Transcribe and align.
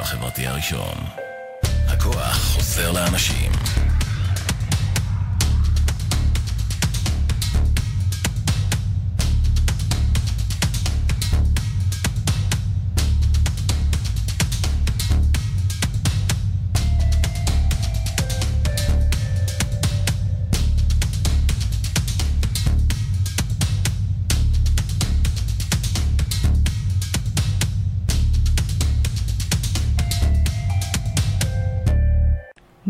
החברתי 0.00 0.46
הראשון. 0.46 0.94
הכוח 1.88 2.36
חוזר 2.36 2.92
לאנשים. 2.92 3.52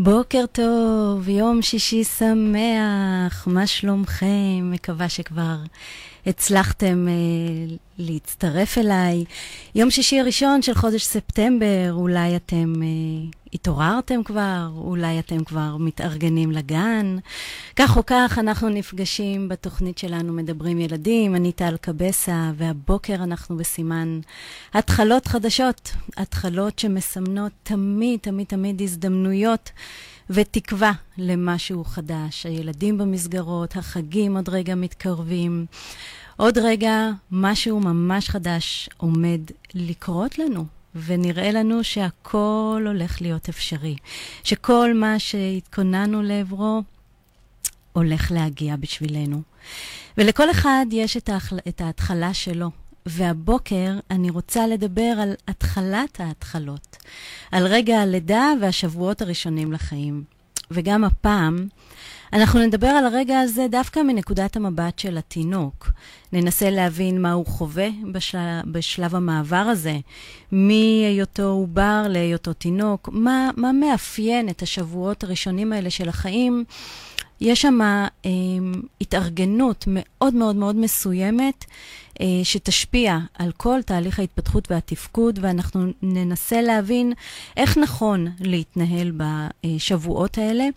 בוקר 0.03 0.45
טוב, 0.51 1.29
יום 1.29 1.61
שישי 1.61 2.03
שמח, 2.03 3.47
מה 3.47 3.67
שלומכם? 3.67 4.71
מקווה 4.71 5.09
שכבר 5.09 5.55
הצלחתם 6.27 7.07
uh, 7.07 7.77
להצטרף 7.97 8.77
אליי. 8.77 9.25
יום 9.75 9.91
שישי 9.91 10.19
הראשון 10.19 10.61
של 10.61 10.73
חודש 10.73 11.03
ספטמבר, 11.03 11.89
אולי 11.91 12.35
אתם 12.35 12.73
uh, 12.75 13.35
התעוררתם 13.53 14.23
כבר, 14.23 14.69
אולי 14.75 15.19
אתם 15.19 15.43
כבר 15.43 15.77
מתארגנים 15.79 16.51
לגן. 16.51 17.17
כך 17.75 17.97
או 17.97 18.05
כך, 18.05 18.37
אנחנו 18.39 18.69
נפגשים 18.69 19.49
בתוכנית 19.49 19.97
שלנו 19.97 20.33
מדברים 20.33 20.79
ילדים, 20.79 21.35
אני 21.35 21.51
טל 21.51 21.77
קבסה, 21.77 22.51
והבוקר 22.55 23.13
אנחנו 23.13 23.57
בסימן 23.57 24.19
התחלות 24.73 25.27
חדשות, 25.27 25.91
התחלות 26.17 26.79
שמסמנות 26.79 27.51
תמיד, 27.63 28.19
תמיד, 28.19 28.47
תמיד 28.47 28.81
הזדמנויות. 28.81 29.69
ותקווה 30.33 30.91
למשהו 31.17 31.83
חדש. 31.83 32.45
הילדים 32.45 32.97
במסגרות, 32.97 33.75
החגים 33.77 34.35
עוד 34.35 34.49
רגע 34.49 34.75
מתקרבים. 34.75 35.65
עוד 36.37 36.57
רגע 36.57 37.09
משהו 37.31 37.79
ממש 37.79 38.29
חדש 38.29 38.89
עומד 38.97 39.41
לקרות 39.73 40.39
לנו, 40.39 40.65
ונראה 40.95 41.51
לנו 41.51 41.83
שהכל 41.83 42.83
הולך 42.87 43.21
להיות 43.21 43.49
אפשרי. 43.49 43.95
שכל 44.43 44.93
מה 44.93 45.19
שהתכוננו 45.19 46.21
לעברו 46.21 46.81
הולך 47.93 48.31
להגיע 48.31 48.75
בשבילנו. 48.75 49.41
ולכל 50.17 50.51
אחד 50.51 50.85
יש 50.91 51.17
את, 51.17 51.29
ההחל... 51.29 51.57
את 51.67 51.81
ההתחלה 51.81 52.33
שלו. 52.33 52.71
והבוקר 53.05 53.91
אני 54.11 54.29
רוצה 54.29 54.67
לדבר 54.67 55.13
על 55.21 55.33
התחלת 55.47 56.19
ההתחלות, 56.19 56.97
על 57.51 57.67
רגע 57.67 57.99
הלידה 57.99 58.53
והשבועות 58.61 59.21
הראשונים 59.21 59.71
לחיים. 59.71 60.23
וגם 60.71 61.03
הפעם, 61.03 61.67
אנחנו 62.33 62.59
נדבר 62.59 62.87
על 62.87 63.05
הרגע 63.05 63.39
הזה 63.39 63.67
דווקא 63.71 63.99
מנקודת 63.99 64.55
המבט 64.55 64.99
של 64.99 65.17
התינוק. 65.17 65.91
ננסה 66.33 66.69
להבין 66.69 67.21
מה 67.21 67.31
הוא 67.31 67.45
חווה 67.45 67.87
בשל... 68.11 68.37
בשלב 68.65 69.15
המעבר 69.15 69.55
הזה, 69.55 69.97
מהיותו 70.51 71.43
עובר 71.43 72.05
להיותו 72.09 72.53
תינוק, 72.53 73.09
מה, 73.11 73.49
מה 73.57 73.71
מאפיין 73.71 74.49
את 74.49 74.61
השבועות 74.61 75.23
הראשונים 75.23 75.73
האלה 75.73 75.89
של 75.89 76.09
החיים. 76.09 76.63
יש 77.41 77.61
שם 77.61 77.81
אה, 77.81 78.07
התארגנות 79.01 79.85
מאוד 79.87 80.33
מאוד 80.33 80.55
מאוד 80.55 80.75
מסוימת 80.75 81.65
שתשפיע 82.43 83.17
על 83.33 83.51
כל 83.57 83.81
תהליך 83.81 84.19
ההתפתחות 84.19 84.71
והתפקוד, 84.71 85.39
ואנחנו 85.41 85.85
ננסה 86.01 86.61
להבין 86.61 87.13
איך 87.57 87.77
נכון 87.77 88.27
להתנהל 88.39 89.11
בשבועות 89.17 90.37
האלה, 90.37 90.67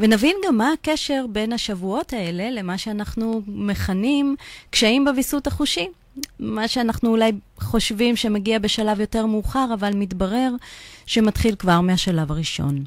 ונבין 0.00 0.36
גם 0.46 0.56
מה 0.56 0.72
הקשר 0.72 1.26
בין 1.28 1.52
השבועות 1.52 2.12
האלה 2.12 2.50
למה 2.50 2.78
שאנחנו 2.78 3.42
מכנים 3.46 4.36
קשיים 4.70 5.04
בוויסות 5.04 5.46
החושי. 5.46 5.88
מה 6.38 6.68
שאנחנו 6.68 7.10
אולי 7.10 7.32
חושבים 7.58 8.16
שמגיע 8.16 8.58
בשלב 8.58 9.00
יותר 9.00 9.26
מאוחר, 9.26 9.66
אבל 9.74 9.90
מתברר 9.94 10.50
שמתחיל 11.06 11.54
כבר 11.54 11.80
מהשלב 11.80 12.32
הראשון. 12.32 12.84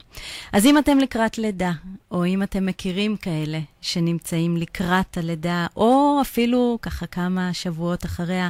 אז 0.53 0.65
אם 0.65 0.77
אתם 0.77 0.97
לקראת 0.97 1.37
לידה, 1.37 1.71
או 2.11 2.25
אם 2.25 2.43
אתם 2.43 2.65
מכירים 2.65 3.17
כאלה 3.17 3.59
שנמצאים 3.81 4.57
לקראת 4.57 5.17
הלידה, 5.17 5.67
או 5.75 6.19
אפילו 6.21 6.79
ככה 6.81 7.07
כמה 7.07 7.53
שבועות 7.53 8.05
אחריה, 8.05 8.49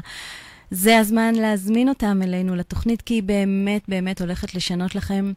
זה 0.71 0.99
הזמן 0.99 1.35
להזמין 1.35 1.89
אותם 1.89 2.21
אלינו 2.23 2.55
לתוכנית, 2.55 3.01
כי 3.01 3.13
היא 3.13 3.23
באמת 3.23 3.81
באמת 3.87 4.21
הולכת 4.21 4.55
לשנות 4.55 4.95
לכם 4.95 5.33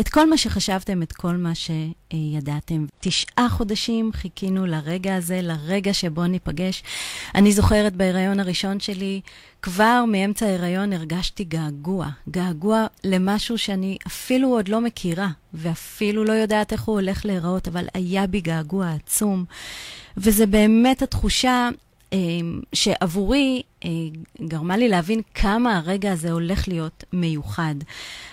את 0.00 0.08
כל 0.08 0.30
מה 0.30 0.36
שחשבתם, 0.36 1.02
את 1.02 1.12
כל 1.12 1.36
מה 1.36 1.52
שידעתם. 1.54 2.86
תשעה 3.00 3.48
חודשים 3.48 4.10
חיכינו 4.12 4.66
לרגע 4.66 5.16
הזה, 5.16 5.40
לרגע 5.42 5.94
שבו 5.94 6.26
ניפגש. 6.26 6.82
אני 7.34 7.52
זוכרת 7.52 7.96
בהיריון 7.96 8.40
הראשון 8.40 8.80
שלי, 8.80 9.20
כבר 9.62 10.04
מאמצע 10.08 10.46
ההיריון 10.46 10.92
הרגשתי 10.92 11.44
געגוע. 11.44 12.08
געגוע 12.30 12.86
למשהו 13.04 13.58
שאני 13.58 13.98
אפילו 14.06 14.48
עוד 14.48 14.68
לא 14.68 14.80
מכירה, 14.80 15.28
ואפילו 15.54 16.24
לא 16.24 16.32
יודעת 16.32 16.72
איך 16.72 16.82
הוא 16.82 16.94
הולך 16.94 17.26
להיראות, 17.26 17.68
אבל 17.68 17.86
היה 17.94 18.26
בי 18.26 18.40
געגוע 18.40 18.90
עצום. 18.90 19.44
וזה 20.16 20.46
באמת 20.46 21.02
התחושה 21.02 21.68
שעבורי 22.72 23.62
אה, 23.84 23.90
גרמה 24.40 24.76
לי 24.76 24.88
להבין 24.88 25.20
כמה 25.34 25.76
הרגע 25.76 26.12
הזה 26.12 26.32
הולך 26.32 26.68
להיות 26.68 27.04
מיוחד. 27.12 27.74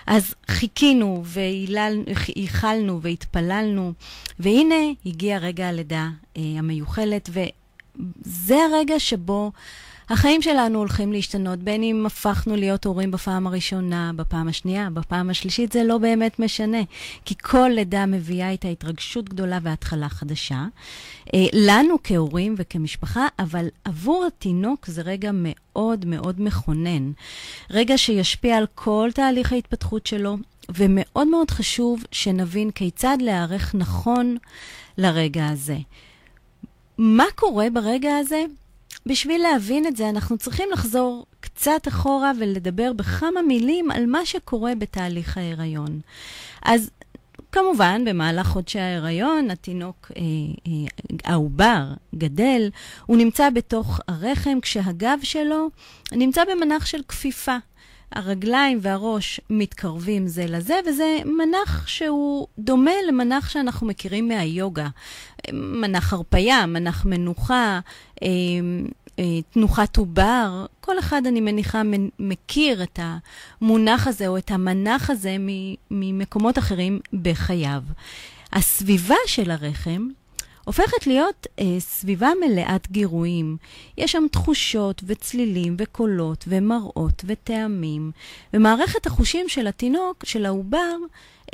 אז 0.06 0.34
חיכינו 0.48 1.22
וייחלנו 1.24 3.02
והתפללנו, 3.02 3.92
והנה 4.38 4.74
הגיע 5.06 5.38
רגע 5.38 5.68
הלידה 5.68 6.08
אה, 6.36 6.42
המיוחלת, 6.58 7.30
וזה 7.32 8.56
הרגע 8.56 8.98
שבו 8.98 9.52
החיים 10.08 10.42
שלנו 10.42 10.78
הולכים 10.78 11.12
להשתנות, 11.12 11.58
בין 11.58 11.82
אם 11.82 12.06
הפכנו 12.06 12.56
להיות 12.56 12.84
הורים 12.84 13.10
בפעם 13.10 13.46
הראשונה, 13.46 14.10
בפעם 14.16 14.48
השנייה, 14.48 14.90
בפעם 14.90 15.30
השלישית, 15.30 15.72
זה 15.72 15.84
לא 15.84 15.98
באמת 15.98 16.38
משנה, 16.38 16.78
כי 17.24 17.34
כל 17.42 17.70
לידה 17.74 18.06
מביאה 18.06 18.50
איתה 18.50 18.68
התרגשות 18.68 19.28
גדולה 19.28 19.58
והתחלה 19.62 20.08
חדשה. 20.08 20.64
אה, 21.34 21.40
לנו 21.52 21.96
כהורים 22.04 22.54
וכמשפחה, 22.58 23.26
אבל 23.38 23.66
עבור 23.84 24.26
התינוק 24.26 24.86
זה 24.86 25.02
רגע 25.02 25.30
מאוד 25.34 26.04
מאוד 26.06 26.40
מכונן. 26.40 27.12
רגע 27.70 27.98
שישפיע 27.98 28.56
על 28.56 28.66
כל 28.74 29.10
תהליך 29.14 29.52
ההתפתחות 29.52 30.06
שלו, 30.06 30.36
ומאוד 30.74 31.28
מאוד 31.28 31.50
חשוב 31.50 32.04
שנבין 32.12 32.70
כיצד 32.70 33.18
להיערך 33.20 33.74
נכון 33.74 34.36
לרגע 34.98 35.48
הזה. 35.48 35.76
מה 36.98 37.24
קורה 37.34 37.70
ברגע 37.70 38.16
הזה? 38.16 38.44
בשביל 39.06 39.42
להבין 39.42 39.86
את 39.86 39.96
זה, 39.96 40.08
אנחנו 40.08 40.38
צריכים 40.38 40.68
לחזור 40.72 41.26
קצת 41.40 41.88
אחורה 41.88 42.32
ולדבר 42.38 42.92
בכמה 42.92 43.42
מילים 43.42 43.90
על 43.90 44.06
מה 44.06 44.26
שקורה 44.26 44.74
בתהליך 44.74 45.36
ההיריון. 45.36 46.00
אז 46.64 46.90
כמובן, 47.52 48.02
במהלך 48.04 48.46
חודשי 48.46 48.78
ההיריון, 48.78 49.50
התינוק, 49.50 50.10
אה, 50.16 50.22
אה, 50.66 50.72
העובר, 51.24 51.82
גדל, 52.14 52.70
הוא 53.06 53.16
נמצא 53.16 53.50
בתוך 53.50 54.00
הרחם, 54.08 54.60
כשהגב 54.62 55.18
שלו 55.22 55.68
נמצא 56.12 56.42
במנח 56.44 56.86
של 56.86 57.00
כפיפה. 57.08 57.56
הרגליים 58.12 58.78
והראש 58.82 59.40
מתקרבים 59.50 60.26
זה 60.26 60.46
לזה, 60.48 60.74
וזה 60.88 61.18
מנח 61.24 61.86
שהוא 61.86 62.46
דומה 62.58 62.90
למנח 63.08 63.48
שאנחנו 63.48 63.86
מכירים 63.86 64.28
מהיוגה. 64.28 64.88
מנח 65.52 66.12
הרפייה, 66.12 66.66
מנח 66.66 67.04
מנוחה, 67.04 67.80
אה, 68.22 68.28
אה, 69.18 69.42
תנוחת 69.50 69.96
עובר. 69.96 70.66
כל 70.80 70.98
אחד, 70.98 71.22
אני 71.26 71.40
מניחה, 71.40 71.82
מכיר 72.18 72.82
את 72.82 72.98
המונח 73.02 74.06
הזה 74.06 74.28
או 74.28 74.38
את 74.38 74.50
המנח 74.50 75.10
הזה 75.10 75.36
ממקומות 75.90 76.58
אחרים 76.58 77.00
בחייו. 77.22 77.82
הסביבה 78.52 79.16
של 79.26 79.50
הרחם 79.50 80.08
הופכת 80.66 81.06
להיות 81.06 81.46
אה, 81.58 81.76
סביבה 81.78 82.28
מלאת 82.40 82.90
גירויים. 82.90 83.56
יש 83.98 84.12
שם 84.12 84.26
תחושות 84.32 85.02
וצלילים 85.06 85.76
וקולות 85.78 86.44
ומראות 86.48 87.22
וטעמים, 87.26 88.10
ומערכת 88.54 89.06
החושים 89.06 89.48
של 89.48 89.66
התינוק, 89.66 90.24
של 90.24 90.46
העובר, 90.46 90.96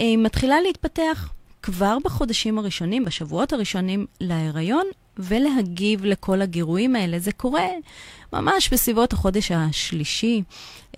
אה, 0.01 0.17
מתחילה 0.19 0.61
להתפתח 0.61 1.33
כבר 1.63 1.99
בחודשים 2.05 2.59
הראשונים, 2.59 3.05
בשבועות 3.05 3.53
הראשונים 3.53 4.07
להיריון, 4.21 4.87
ולהגיב 5.19 6.05
לכל 6.05 6.43
הגירויים 6.43 6.97
האלה. 6.97 7.19
זה 7.19 7.33
קורה 7.33 7.69
ממש 8.33 8.73
בסביבות 8.73 9.13
החודש 9.13 9.51
השלישי 9.51 10.43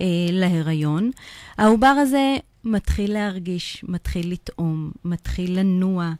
אה, 0.00 0.06
להיריון. 0.30 1.10
העובר 1.58 1.86
הזה 1.86 2.36
מתחיל 2.64 3.12
להרגיש, 3.12 3.84
מתחיל 3.88 4.32
לטעום, 4.32 4.90
מתחיל 5.04 5.58
לנוע. 5.58 6.12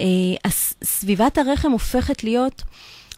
אה, 0.00 0.50
סביבת 0.84 1.38
הרחם 1.38 1.70
הופכת 1.70 2.24
להיות 2.24 2.62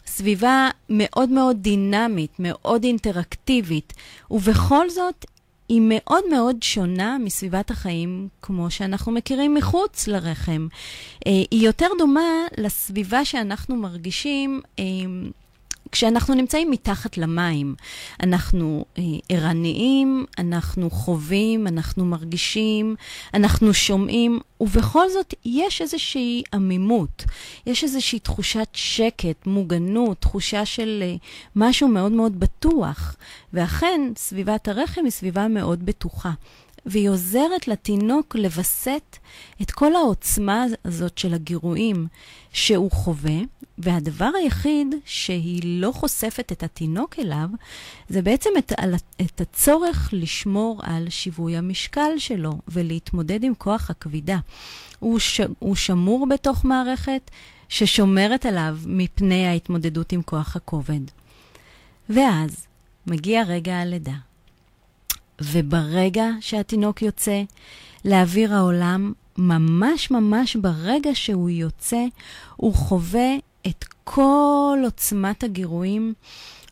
סביבה 0.05 0.69
מאוד 0.89 1.29
מאוד 1.29 1.57
דינמית, 1.61 2.31
מאוד 2.39 2.83
אינטראקטיבית, 2.83 3.93
ובכל 4.31 4.89
זאת 4.89 5.25
היא 5.69 5.81
מאוד 5.83 6.23
מאוד 6.31 6.63
שונה 6.63 7.17
מסביבת 7.19 7.71
החיים 7.71 8.27
כמו 8.41 8.71
שאנחנו 8.71 9.11
מכירים 9.11 9.53
מחוץ 9.53 10.07
לרחם. 10.07 10.67
אה, 11.27 11.31
היא 11.51 11.65
יותר 11.65 11.87
דומה 11.97 12.45
לסביבה 12.57 13.25
שאנחנו 13.25 13.75
מרגישים 13.75 14.61
אה, 14.79 14.83
כשאנחנו 15.93 16.33
נמצאים 16.33 16.71
מתחת 16.71 17.17
למים, 17.17 17.75
אנחנו 18.23 18.85
אה, 18.97 19.03
ערניים, 19.29 20.25
אנחנו 20.37 20.89
חווים, 20.89 21.67
אנחנו 21.67 22.05
מרגישים, 22.05 22.95
אנחנו 23.33 23.73
שומעים, 23.73 24.39
ובכל 24.59 25.09
זאת 25.09 25.33
יש 25.45 25.81
איזושהי 25.81 26.43
עמימות, 26.53 27.23
יש 27.65 27.83
איזושהי 27.83 28.19
תחושת 28.19 28.67
שקט, 28.73 29.47
מוגנות, 29.47 30.21
תחושה 30.21 30.65
של 30.65 31.03
אה, 31.05 31.15
משהו 31.55 31.87
מאוד 31.87 32.11
מאוד 32.11 32.39
בטוח. 32.39 33.15
ואכן, 33.53 34.01
סביבת 34.17 34.67
הרחם 34.67 35.01
היא 35.03 35.11
סביבה 35.11 35.47
מאוד 35.47 35.85
בטוחה. 35.85 36.31
והיא 36.85 37.09
עוזרת 37.09 37.67
לתינוק 37.67 38.35
לווסת 38.35 39.17
את 39.61 39.71
כל 39.71 39.95
העוצמה 39.95 40.65
הזאת 40.85 41.17
של 41.17 41.33
הגירויים 41.33 42.07
שהוא 42.53 42.91
חווה, 42.91 43.39
והדבר 43.77 44.29
היחיד 44.41 44.95
שהיא 45.05 45.61
לא 45.65 45.91
חושפת 45.91 46.51
את 46.51 46.63
התינוק 46.63 47.19
אליו, 47.19 47.47
זה 48.09 48.21
בעצם 48.21 48.49
את, 48.57 48.71
את 49.21 49.41
הצורך 49.41 50.09
לשמור 50.11 50.79
על 50.83 51.09
שיווי 51.09 51.57
המשקל 51.57 52.11
שלו 52.17 52.53
ולהתמודד 52.67 53.43
עם 53.43 53.53
כוח 53.57 53.89
הכבידה. 53.89 54.37
הוא, 54.99 55.19
ש, 55.19 55.41
הוא 55.59 55.75
שמור 55.75 56.27
בתוך 56.27 56.65
מערכת 56.65 57.31
ששומרת 57.69 58.45
עליו 58.45 58.77
מפני 58.85 59.47
ההתמודדות 59.47 60.11
עם 60.11 60.21
כוח 60.21 60.55
הכובד. 60.55 61.01
ואז 62.09 62.67
מגיע 63.07 63.43
רגע 63.43 63.75
הלידה. 63.75 64.32
וברגע 65.51 66.25
שהתינוק 66.39 67.01
יוצא 67.01 67.41
לאוויר 68.05 68.53
העולם, 68.53 69.13
ממש 69.37 70.11
ממש 70.11 70.55
ברגע 70.55 71.09
שהוא 71.13 71.49
יוצא, 71.49 72.05
הוא 72.55 72.73
חווה 72.73 73.35
את 73.67 73.85
כל 74.03 74.79
עוצמת 74.83 75.43
הגירויים 75.43 76.13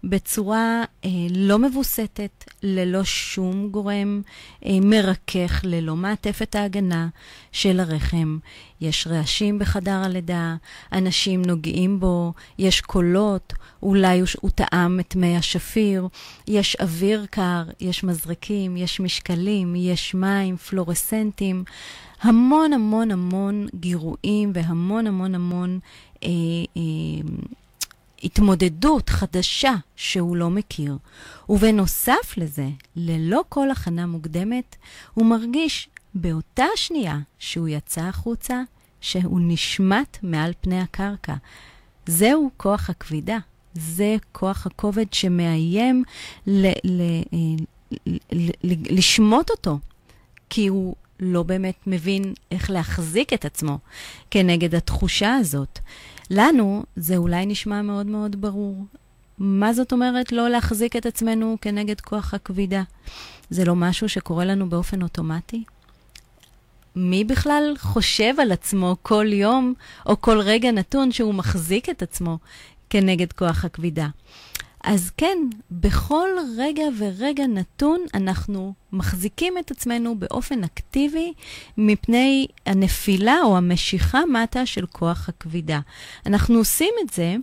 בצורה 0.03 0.83
אה, 1.05 1.09
לא 1.29 1.59
מבוסתת, 1.59 2.45
ללא 2.63 3.03
שום 3.03 3.69
גורם 3.69 4.21
אה, 4.65 4.77
מרכך, 4.81 5.61
ללא 5.63 5.95
מעטפת 5.95 6.55
ההגנה 6.55 7.07
של 7.51 7.79
הרחם. 7.79 8.37
יש 8.81 9.07
רעשים 9.07 9.59
בחדר 9.59 10.01
הלידה, 10.03 10.55
אנשים 10.91 11.41
נוגעים 11.41 11.99
בו, 11.99 12.33
יש 12.57 12.81
קולות, 12.81 13.53
אולי 13.83 14.19
הוא, 14.19 14.27
הוא 14.41 14.51
טעם 14.51 14.99
את 14.99 15.15
מי 15.15 15.37
השפיר, 15.37 16.07
יש 16.47 16.75
אוויר 16.75 17.25
קר, 17.29 17.63
יש 17.79 18.03
מזרקים, 18.03 18.77
יש 18.77 18.99
משקלים, 18.99 19.75
יש 19.75 20.13
מים, 20.13 20.57
פלורסנטים. 20.57 21.63
המון 22.21 22.73
המון 22.73 23.11
המון 23.11 23.67
גירויים 23.75 24.51
והמון 24.53 25.07
המון 25.07 25.35
המון 25.35 25.79
אה, 26.23 26.29
אה, 26.77 26.81
התמודדות 28.23 29.09
חדשה 29.09 29.73
שהוא 29.95 30.35
לא 30.35 30.49
מכיר. 30.49 30.97
ובנוסף 31.49 32.37
לזה, 32.37 32.67
ללא 32.95 33.41
כל 33.49 33.71
הכנה 33.71 34.05
מוקדמת, 34.05 34.75
הוא 35.13 35.25
מרגיש 35.25 35.89
באותה 36.13 36.65
שנייה 36.75 37.19
שהוא 37.39 37.67
יצא 37.67 38.01
החוצה, 38.01 38.61
שהוא 39.01 39.39
נשמט 39.43 40.17
מעל 40.23 40.53
פני 40.61 40.79
הקרקע. 40.79 41.35
זהו 42.05 42.49
כוח 42.57 42.89
הכבידה, 42.89 43.37
זה 43.73 44.15
כוח 44.31 44.65
הכובד 44.67 45.13
שמאיים 45.13 46.03
ל- 46.47 46.67
ל- 46.83 47.23
ל- 48.07 48.49
ל- 48.63 48.97
לשמוט 48.97 49.49
אותו, 49.49 49.79
כי 50.49 50.67
הוא 50.67 50.95
לא 51.21 51.43
באמת 51.43 51.75
מבין 51.87 52.33
איך 52.51 52.71
להחזיק 52.71 53.33
את 53.33 53.45
עצמו 53.45 53.77
כנגד 54.31 54.75
התחושה 54.75 55.35
הזאת. 55.35 55.79
לנו 56.29 56.83
זה 56.95 57.17
אולי 57.17 57.45
נשמע 57.45 57.81
מאוד 57.81 58.05
מאוד 58.05 58.41
ברור. 58.41 58.85
מה 59.37 59.73
זאת 59.73 59.91
אומרת 59.91 60.31
לא 60.31 60.49
להחזיק 60.49 60.95
את 60.95 61.05
עצמנו 61.05 61.57
כנגד 61.61 62.01
כוח 62.01 62.33
הכבידה? 62.33 62.83
זה 63.49 63.65
לא 63.65 63.75
משהו 63.75 64.09
שקורה 64.09 64.45
לנו 64.45 64.69
באופן 64.69 65.01
אוטומטי? 65.01 65.63
מי 66.95 67.23
בכלל 67.23 67.73
חושב 67.79 68.33
על 68.39 68.51
עצמו 68.51 68.95
כל 69.01 69.25
יום 69.33 69.73
או 70.05 70.21
כל 70.21 70.39
רגע 70.39 70.71
נתון 70.71 71.11
שהוא 71.11 71.33
מחזיק 71.33 71.89
את 71.89 72.01
עצמו 72.01 72.37
כנגד 72.89 73.31
כוח 73.33 73.65
הכבידה? 73.65 74.07
אז 74.83 75.11
כן, 75.17 75.37
בכל 75.71 76.29
רגע 76.57 76.83
ורגע 76.97 77.47
נתון 77.47 77.99
אנחנו 78.13 78.73
מחזיקים 78.91 79.57
את 79.57 79.71
עצמנו 79.71 80.19
באופן 80.19 80.63
אקטיבי 80.63 81.33
מפני 81.77 82.47
הנפילה 82.65 83.37
או 83.43 83.57
המשיכה 83.57 84.25
מטה 84.25 84.65
של 84.65 84.85
כוח 84.85 85.29
הכבידה. 85.29 85.79
אנחנו 86.25 86.57
עושים 86.57 86.93
את 87.03 87.13
זה 87.13 87.35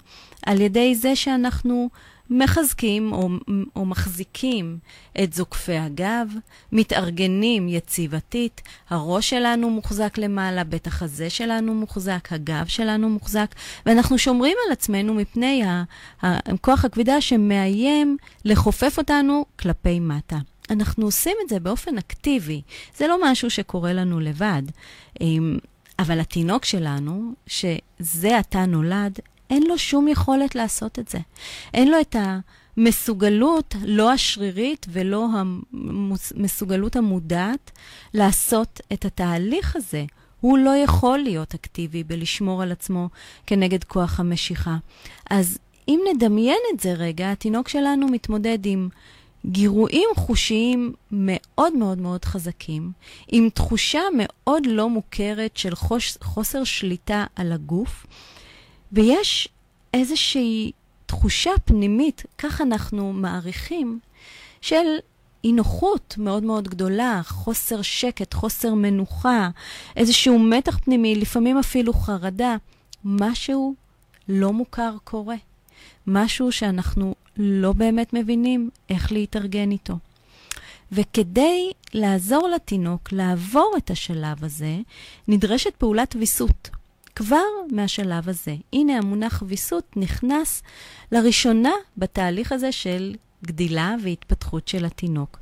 על 0.47 0.61
ידי 0.61 0.95
זה 0.95 1.17
שאנחנו 1.17 1.89
מחזקים 2.31 3.13
או, 3.13 3.29
או 3.77 3.87
מחזיקים 3.87 4.79
את 5.23 5.33
זוקפי 5.33 5.77
הגב, 5.77 6.29
מתארגנים 6.73 7.69
יציבתית, 7.69 8.63
הראש 8.91 9.31
שלנו 9.31 9.71
מוחזק 9.71 10.19
למעלה, 10.19 10.65
בית 10.65 10.87
החזה 10.87 11.31
שלנו 11.31 11.75
מוחזק, 11.75 12.29
הגב 12.31 12.67
שלנו 12.67 13.09
מוחזק, 13.09 13.55
ואנחנו 13.87 14.19
שומרים 14.19 14.57
על 14.67 14.73
עצמנו 14.73 15.15
מפני 15.15 15.63
כוח 16.61 16.85
הכבידה 16.85 17.21
שמאיים 17.21 18.17
לחופף 18.45 18.99
אותנו 18.99 19.45
כלפי 19.59 20.01
מטה. 20.01 20.39
אנחנו 20.71 21.05
עושים 21.05 21.37
את 21.45 21.49
זה 21.49 21.61
באופן 21.61 21.99
אקטיבי, 21.99 22.63
זה 22.97 23.07
לא 23.07 23.19
משהו 23.23 23.51
שקורה 23.51 23.93
לנו 23.93 24.21
לבד. 24.21 24.63
אבל 25.99 26.21
התינוק 26.21 26.65
שלנו, 26.65 27.33
שזה 27.47 28.39
עתה 28.39 28.67
נולד, 28.67 29.19
אין 29.51 29.63
לו 29.63 29.79
שום 29.79 30.09
יכולת 30.09 30.55
לעשות 30.55 30.99
את 30.99 31.09
זה. 31.09 31.19
אין 31.75 31.91
לו 31.91 32.01
את 32.01 32.17
המסוגלות, 32.77 33.75
לא 33.85 34.13
השרירית 34.13 34.87
ולא 34.91 35.29
המסוגלות 36.35 36.97
המודעת, 36.97 37.71
לעשות 38.15 38.81
את 38.93 39.05
התהליך 39.05 39.77
הזה. 39.77 40.05
הוא 40.41 40.59
לא 40.59 40.77
יכול 40.77 41.19
להיות 41.19 41.55
אקטיבי 41.55 42.05
בלשמור 42.05 42.63
על 42.63 42.73
עצמו 42.73 43.09
כנגד 43.47 43.85
כוח 43.85 44.21
המשיכה. 44.21 44.77
אז 45.31 45.59
אם 45.89 46.01
נדמיין 46.15 46.59
את 46.75 46.81
זה 46.81 46.93
רגע, 46.93 47.33
התינוק 47.33 47.69
שלנו 47.69 48.09
מתמודד 48.09 48.59
עם 48.67 48.89
גירויים 49.47 50.09
חושיים 50.17 50.93
מאוד 51.11 51.77
מאוד 51.77 51.99
מאוד 51.99 52.25
חזקים, 52.25 52.93
עם 53.29 53.49
תחושה 53.55 54.01
מאוד 54.17 54.67
לא 54.67 54.91
מוכרת 54.91 55.57
של 55.57 55.75
חוש, 55.75 56.17
חוסר 56.23 56.65
שליטה 56.65 57.25
על 57.37 57.53
הגוף, 57.53 58.07
ויש 58.93 59.49
איזושהי 59.95 60.73
תחושה 61.07 61.51
פנימית, 61.65 62.23
כך 62.39 62.61
אנחנו 62.61 63.13
מעריכים, 63.13 64.01
של 64.61 64.87
אי 65.45 65.53
נוחות 65.53 66.15
מאוד 66.19 66.43
מאוד 66.43 66.69
גדולה, 66.69 67.21
חוסר 67.25 67.83
שקט, 67.83 68.35
חוסר 68.35 68.75
מנוחה, 68.75 69.51
איזשהו 69.97 70.39
מתח 70.39 70.79
פנימי, 70.79 71.15
לפעמים 71.15 71.59
אפילו 71.59 71.93
חרדה. 71.93 72.57
משהו 73.05 73.75
לא 74.29 74.53
מוכר 74.53 74.95
קורה. 75.05 75.37
משהו 76.07 76.53
שאנחנו 76.53 77.15
לא 77.37 77.73
באמת 77.73 78.13
מבינים 78.13 78.71
איך 78.91 79.13
להתארגן 79.13 79.71
איתו. 79.71 79.99
וכדי 80.93 81.71
לעזור 81.95 82.49
לתינוק 82.49 83.13
לעבור 83.13 83.75
את 83.77 83.91
השלב 83.91 84.45
הזה, 84.45 84.79
נדרשת 85.29 85.77
פעולת 85.77 86.17
ויסות. 86.19 86.71
כבר 87.19 87.45
מהשלב 87.71 88.29
הזה. 88.29 88.55
הנה 88.73 88.99
המונח 88.99 89.43
ויסות 89.47 89.85
נכנס 89.97 90.63
לראשונה 91.13 91.73
בתהליך 91.97 92.53
הזה 92.53 92.73
של 92.73 93.15
גדילה 93.45 93.95
והתפתחות 94.03 94.69
של 94.69 94.85
התינוק. 94.85 95.39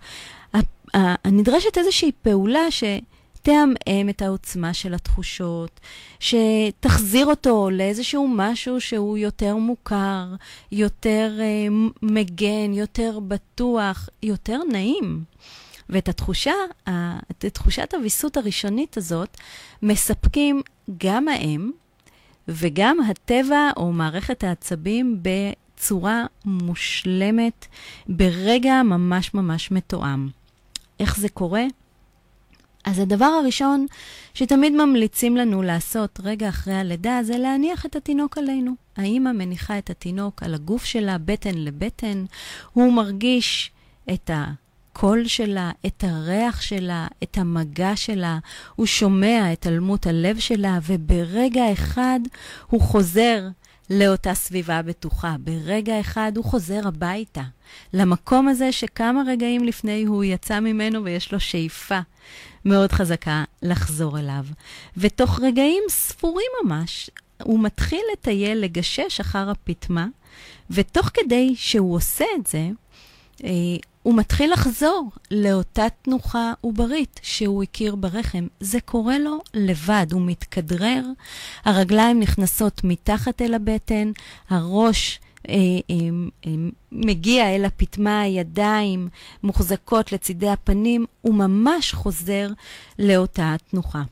נדרשת 1.27 1.79
איזושהי 1.79 2.13
פעולה 2.23 2.71
ש... 2.71 2.85
תעמעם 3.43 4.09
את 4.09 4.23
העוצמה 4.23 4.75
של 4.75 4.95
התחושות, 4.95 5.81
שתחזיר 6.21 7.27
אותו 7.27 7.71
לאיזשהו 7.71 8.29
משהו 8.29 8.81
שהוא 8.81 9.19
יותר 9.19 9.57
מוכר, 9.57 10.25
יותר 10.73 11.33
אה, 11.41 11.67
מגן, 12.03 12.73
יותר 12.73 13.19
בטוח, 13.29 14.09
יותר 14.23 14.59
נעים. 14.73 15.25
ואת 15.89 16.09
התחושה, 16.09 16.53
את 17.31 17.45
תחושת 17.45 17.95
הוויסות 17.95 18.37
הראשונית 18.37 18.97
הזאת, 18.97 19.37
מספקים 19.83 20.63
גם 20.99 21.29
האם 21.29 21.71
וגם 22.49 22.97
הטבע 23.11 23.71
או 23.77 23.93
מערכת 23.93 24.45
העצבים 24.45 25.23
בצורה 25.23 26.25
מושלמת, 26.45 27.67
ברגע 28.09 28.83
ממש 28.83 29.35
ממש 29.35 29.71
מתואם. 29.71 30.29
איך 31.01 31.17
זה 31.17 31.29
קורה? 31.29 31.65
אז 32.85 32.99
הדבר 32.99 33.25
הראשון 33.25 33.87
שתמיד 34.35 34.73
ממליצים 34.73 35.37
לנו 35.37 35.63
לעשות 35.63 36.21
רגע 36.23 36.49
אחרי 36.49 36.75
הלידה 36.75 37.19
זה 37.23 37.39
להניח 37.39 37.87
את 37.87 37.97
התינוק 37.97 38.39
עלינו. 38.39 38.73
האימא 38.97 39.33
מניחה 39.33 39.79
את 39.79 39.91
התינוק 39.91 40.43
על 40.43 40.55
הגוף 40.55 40.85
שלה, 40.85 41.19
בטן 41.19 41.55
לבטן, 41.55 42.25
הוא 42.73 42.93
מרגיש 42.93 43.71
את 44.15 44.31
ה... 44.31 44.45
הקול 44.97 45.27
שלה, 45.27 45.71
את 45.87 46.05
הריח 46.05 46.61
שלה, 46.61 47.07
את 47.23 47.39
המגע 47.39 47.97
שלה, 47.97 48.39
הוא 48.77 48.87
שומע 48.87 49.53
את 49.53 49.67
אלמות 49.67 50.07
הלב 50.07 50.39
שלה, 50.39 50.79
וברגע 50.87 51.73
אחד 51.73 52.21
הוא 52.67 52.81
חוזר 52.81 53.49
לאותה 53.91 54.35
סביבה 54.35 54.83
בטוחה. 54.83 55.37
ברגע 55.41 56.01
אחד 56.01 56.33
הוא 56.37 56.45
חוזר 56.45 56.89
הביתה, 56.89 57.43
למקום 57.93 58.49
הזה 58.49 58.73
שכמה 58.73 59.23
רגעים 59.27 59.65
לפני 59.65 60.05
הוא 60.05 60.25
יצא 60.25 60.61
ממנו 60.61 61.05
ויש 61.05 61.33
לו 61.33 61.41
שאיפה 61.41 61.99
מאוד 62.65 62.93
חזקה 62.93 63.45
לחזור 63.63 64.19
אליו. 64.19 64.45
ותוך 64.97 65.41
רגעים 65.43 65.83
ספורים 65.89 66.51
ממש, 66.65 67.11
הוא 67.43 67.61
מתחיל 67.61 68.03
לטייל, 68.13 68.59
לגשש 68.59 69.21
אחר 69.21 69.51
הפטמה, 69.51 70.07
ותוך 70.71 71.11
כדי 71.15 71.55
שהוא 71.57 71.95
עושה 71.95 72.25
את 72.41 72.47
זה, 72.47 72.69
אה, 73.45 73.51
הוא 74.07 74.15
מתחיל 74.15 74.53
לחזור 74.53 75.11
לאותה 75.31 75.87
תנוחה 76.03 76.53
עוברית 76.61 77.21
שהוא 77.23 77.63
הכיר 77.63 77.95
ברחם. 77.95 78.47
זה 78.61 78.81
קורה 78.81 79.19
לו 79.19 79.39
לבד, 79.55 80.07
הוא 80.13 80.23
מתכדרר, 80.27 81.03
הרגליים 81.65 82.21
נכנסות 82.21 82.81
מתחת 82.85 83.43
אל 83.43 83.55
הבטן, 83.55 84.11
הראש 84.51 85.21
אה, 85.49 85.55
אה, 85.55 85.97
אה, 86.47 86.51
מגיע 86.93 87.57
אל 87.57 87.65
הפטמה, 87.65 88.21
הידיים 88.21 89.09
מוחזקות 89.43 90.13
לצידי 90.13 90.51
הפנים, 90.51 91.07
הוא 91.23 91.35
ממש 91.35 91.93
חוזר 91.93 92.49
לאותה 92.99 93.55
תנוחה. 93.71 94.03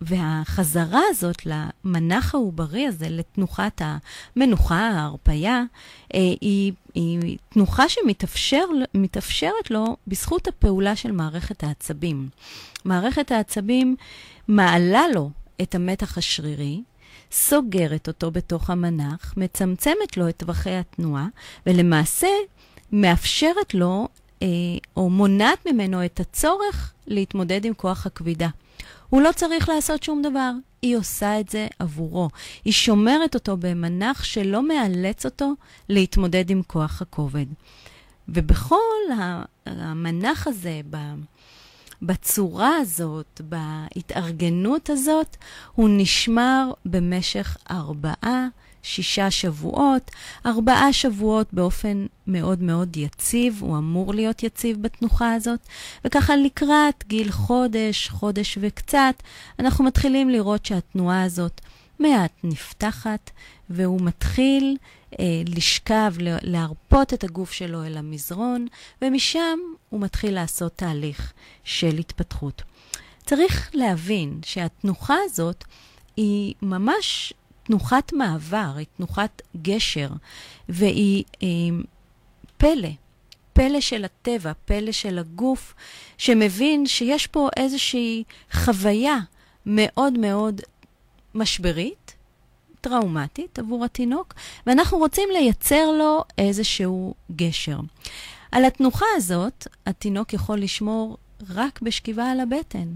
והחזרה 0.00 1.00
הזאת 1.10 1.46
למנח 1.46 2.34
העוברי 2.34 2.86
הזה, 2.86 3.06
לתנוחת 3.08 3.82
המנוחה, 3.84 4.88
ההרפייה, 4.88 5.62
היא, 6.12 6.72
היא 6.94 7.38
תנוחה 7.48 7.84
שמתאפשרת 7.88 9.70
לו 9.70 9.96
בזכות 10.06 10.48
הפעולה 10.48 10.96
של 10.96 11.12
מערכת 11.12 11.64
העצבים. 11.64 12.28
מערכת 12.84 13.30
העצבים 13.30 13.96
מעלה 14.48 15.04
לו 15.14 15.30
את 15.62 15.74
המתח 15.74 16.18
השרירי, 16.18 16.82
סוגרת 17.32 18.08
אותו 18.08 18.30
בתוך 18.30 18.70
המנח, 18.70 19.34
מצמצמת 19.36 20.16
לו 20.16 20.28
את 20.28 20.36
טווחי 20.36 20.74
התנועה, 20.74 21.26
ולמעשה 21.66 22.28
מאפשרת 22.92 23.74
לו, 23.74 24.08
אה, 24.42 24.48
או 24.96 25.10
מונעת 25.10 25.66
ממנו 25.66 26.04
את 26.04 26.20
הצורך 26.20 26.92
להתמודד 27.06 27.64
עם 27.64 27.74
כוח 27.74 28.06
הכבידה. 28.06 28.48
הוא 29.08 29.22
לא 29.22 29.30
צריך 29.32 29.68
לעשות 29.68 30.02
שום 30.02 30.22
דבר, 30.22 30.50
היא 30.84 30.96
עושה 30.96 31.40
את 31.40 31.48
זה 31.48 31.66
עבורו. 31.78 32.28
היא 32.64 32.72
שומרת 32.72 33.34
אותו 33.34 33.56
במנח 33.56 34.24
שלא 34.24 34.68
מאלץ 34.68 35.24
אותו 35.24 35.52
להתמודד 35.88 36.50
עם 36.50 36.62
כוח 36.66 37.02
הכובד. 37.02 37.46
ובכל 38.28 38.76
המנח 39.66 40.46
הזה, 40.46 40.80
בצורה 42.02 42.76
הזאת, 42.76 43.40
בהתארגנות 43.44 44.90
הזאת, 44.90 45.36
הוא 45.74 45.88
נשמר 45.92 46.70
במשך 46.84 47.56
ארבעה 47.70 48.46
שישה 48.84 49.30
שבועות, 49.30 50.10
ארבעה 50.46 50.92
שבועות 50.92 51.46
באופן 51.52 52.06
מאוד 52.26 52.62
מאוד 52.62 52.96
יציב, 52.96 53.58
הוא 53.60 53.78
אמור 53.78 54.14
להיות 54.14 54.42
יציב 54.42 54.82
בתנוחה 54.82 55.34
הזאת, 55.34 55.60
וככה 56.04 56.36
לקראת 56.36 57.04
גיל 57.08 57.30
חודש, 57.30 58.08
חודש 58.08 58.58
וקצת, 58.60 59.14
אנחנו 59.58 59.84
מתחילים 59.84 60.30
לראות 60.30 60.66
שהתנועה 60.66 61.22
הזאת 61.22 61.60
מעט 61.98 62.32
נפתחת, 62.44 63.30
והוא 63.70 64.00
מתחיל 64.00 64.76
אה, 65.20 65.42
לשכב, 65.46 66.14
להרפות 66.18 67.14
את 67.14 67.24
הגוף 67.24 67.52
שלו 67.52 67.84
אל 67.84 67.96
המזרון, 67.96 68.66
ומשם 69.02 69.58
הוא 69.88 70.00
מתחיל 70.00 70.34
לעשות 70.34 70.72
תהליך 70.76 71.32
של 71.64 71.98
התפתחות. 71.98 72.62
צריך 73.26 73.70
להבין 73.74 74.40
שהתנוחה 74.44 75.16
הזאת 75.24 75.64
היא 76.16 76.54
ממש 76.62 77.32
תנוחת 77.64 78.12
מעבר, 78.12 78.72
היא 78.76 78.86
תנוחת 78.96 79.42
גשר, 79.62 80.08
והיא 80.68 81.24
אה, 81.42 81.48
פלא, 82.56 82.88
פלא 83.52 83.80
של 83.80 84.04
הטבע, 84.04 84.52
פלא 84.64 84.92
של 84.92 85.18
הגוף, 85.18 85.74
שמבין 86.18 86.86
שיש 86.86 87.26
פה 87.26 87.48
איזושהי 87.56 88.24
חוויה 88.52 89.18
מאוד 89.66 90.18
מאוד 90.18 90.60
משברית, 91.34 92.14
טראומטית 92.80 93.58
עבור 93.58 93.84
התינוק, 93.84 94.34
ואנחנו 94.66 94.98
רוצים 94.98 95.28
לייצר 95.32 95.90
לו 95.98 96.24
איזשהו 96.38 97.14
גשר. 97.36 97.78
על 98.52 98.64
התנוחה 98.64 99.06
הזאת, 99.16 99.66
התינוק 99.86 100.32
יכול 100.32 100.58
לשמור 100.58 101.16
רק 101.50 101.82
בשכיבה 101.82 102.30
על 102.30 102.40
הבטן, 102.40 102.88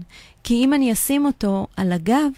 כי 0.43 0.53
אם 0.53 0.73
אני 0.73 0.93
אשים 0.93 1.25
אותו 1.25 1.67
על 1.77 1.91
הגב, 1.91 2.31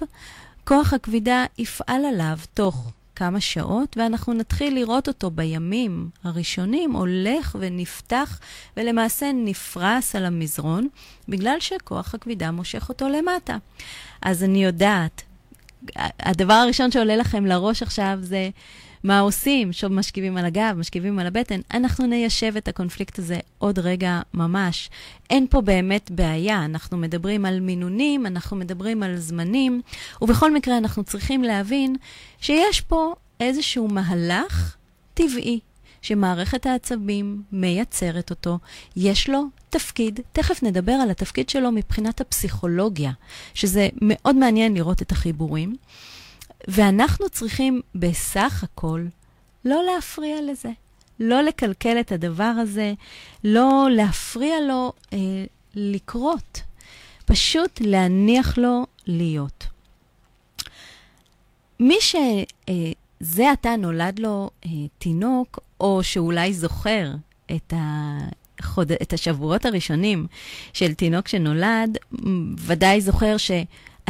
כוח 0.65 0.93
הכבידה 0.93 1.45
יפעל 1.57 2.05
עליו 2.05 2.37
תוך 2.53 2.91
כמה 3.15 3.41
שעות, 3.41 3.97
ואנחנו 3.97 4.33
נתחיל 4.33 4.75
לראות 4.75 5.07
אותו 5.07 5.31
בימים 5.31 6.09
הראשונים 6.23 6.91
הולך 6.91 7.55
ונפתח, 7.59 8.39
ולמעשה 8.77 9.31
נפרס 9.33 10.15
על 10.15 10.25
המזרון, 10.25 10.87
בגלל 11.27 11.59
שכוח 11.59 12.15
הכבידה 12.15 12.51
מושך 12.51 12.89
אותו 12.89 13.09
למטה. 13.09 13.57
אז 14.21 14.43
אני 14.43 14.63
יודעת, 14.63 15.21
הדבר 16.19 16.53
הראשון 16.53 16.91
שעולה 16.91 17.15
לכם 17.15 17.45
לראש 17.45 17.83
עכשיו 17.83 18.17
זה 18.21 18.49
מה 19.03 19.19
עושים? 19.19 19.73
שוב 19.73 19.91
משכיבים 19.93 20.37
על 20.37 20.45
הגב, 20.45 20.75
משכיבים 20.77 21.19
על 21.19 21.27
הבטן. 21.27 21.59
אנחנו 21.73 22.07
ניישב 22.07 22.53
את 22.57 22.67
הקונפליקט 22.67 23.19
הזה 23.19 23.39
עוד 23.57 23.79
רגע 23.79 24.21
ממש. 24.33 24.89
אין 25.29 25.47
פה 25.49 25.61
באמת 25.61 26.11
בעיה, 26.11 26.65
אנחנו 26.65 26.97
מדברים 26.97 27.45
על 27.45 27.59
מינונים, 27.59 28.25
אנחנו 28.25 28.57
מדברים 28.57 29.03
על 29.03 29.17
זמנים, 29.17 29.81
ובכל 30.21 30.53
מקרה 30.53 30.77
אנחנו 30.77 31.03
צריכים 31.03 31.43
להבין 31.43 31.95
שיש 32.41 32.81
פה 32.81 33.13
איזשהו 33.39 33.87
מהלך 33.87 34.75
טבעי. 35.13 35.59
שמערכת 36.01 36.65
העצבים 36.65 37.43
מייצרת 37.51 38.29
אותו, 38.29 38.59
יש 38.95 39.29
לו 39.29 39.43
תפקיד, 39.69 40.19
תכף 40.31 40.63
נדבר 40.63 40.91
על 40.91 41.11
התפקיד 41.11 41.49
שלו 41.49 41.71
מבחינת 41.71 42.21
הפסיכולוגיה, 42.21 43.11
שזה 43.53 43.89
מאוד 44.01 44.35
מעניין 44.35 44.73
לראות 44.73 45.01
את 45.01 45.11
החיבורים. 45.11 45.75
ואנחנו 46.67 47.29
צריכים 47.29 47.81
בסך 47.95 48.63
הכל 48.63 49.05
לא 49.65 49.83
להפריע 49.83 50.41
לזה, 50.41 50.69
לא 51.19 51.41
לקלקל 51.41 51.99
את 51.99 52.11
הדבר 52.11 52.43
הזה, 52.43 52.93
לא 53.43 53.87
להפריע 53.91 54.55
לו 54.67 54.93
אה, 55.13 55.17
לקרות, 55.75 56.61
פשוט 57.25 57.81
להניח 57.81 58.57
לו 58.57 58.85
להיות. 59.07 59.67
מי 61.79 61.97
שזה 62.01 63.43
אה, 63.43 63.51
עתה 63.51 63.75
נולד 63.75 64.19
לו 64.19 64.49
אה, 64.65 64.69
תינוק, 64.97 65.59
או 65.79 66.03
שאולי 66.03 66.53
זוכר 66.53 67.11
את 67.55 67.73
ה... 67.73 68.17
את 69.01 69.13
השבועות 69.13 69.65
הראשונים 69.65 70.27
של 70.73 70.93
תינוק 70.93 71.27
שנולד, 71.27 71.97
ודאי 72.57 73.01
זוכר 73.01 73.37
ש... 73.37 73.51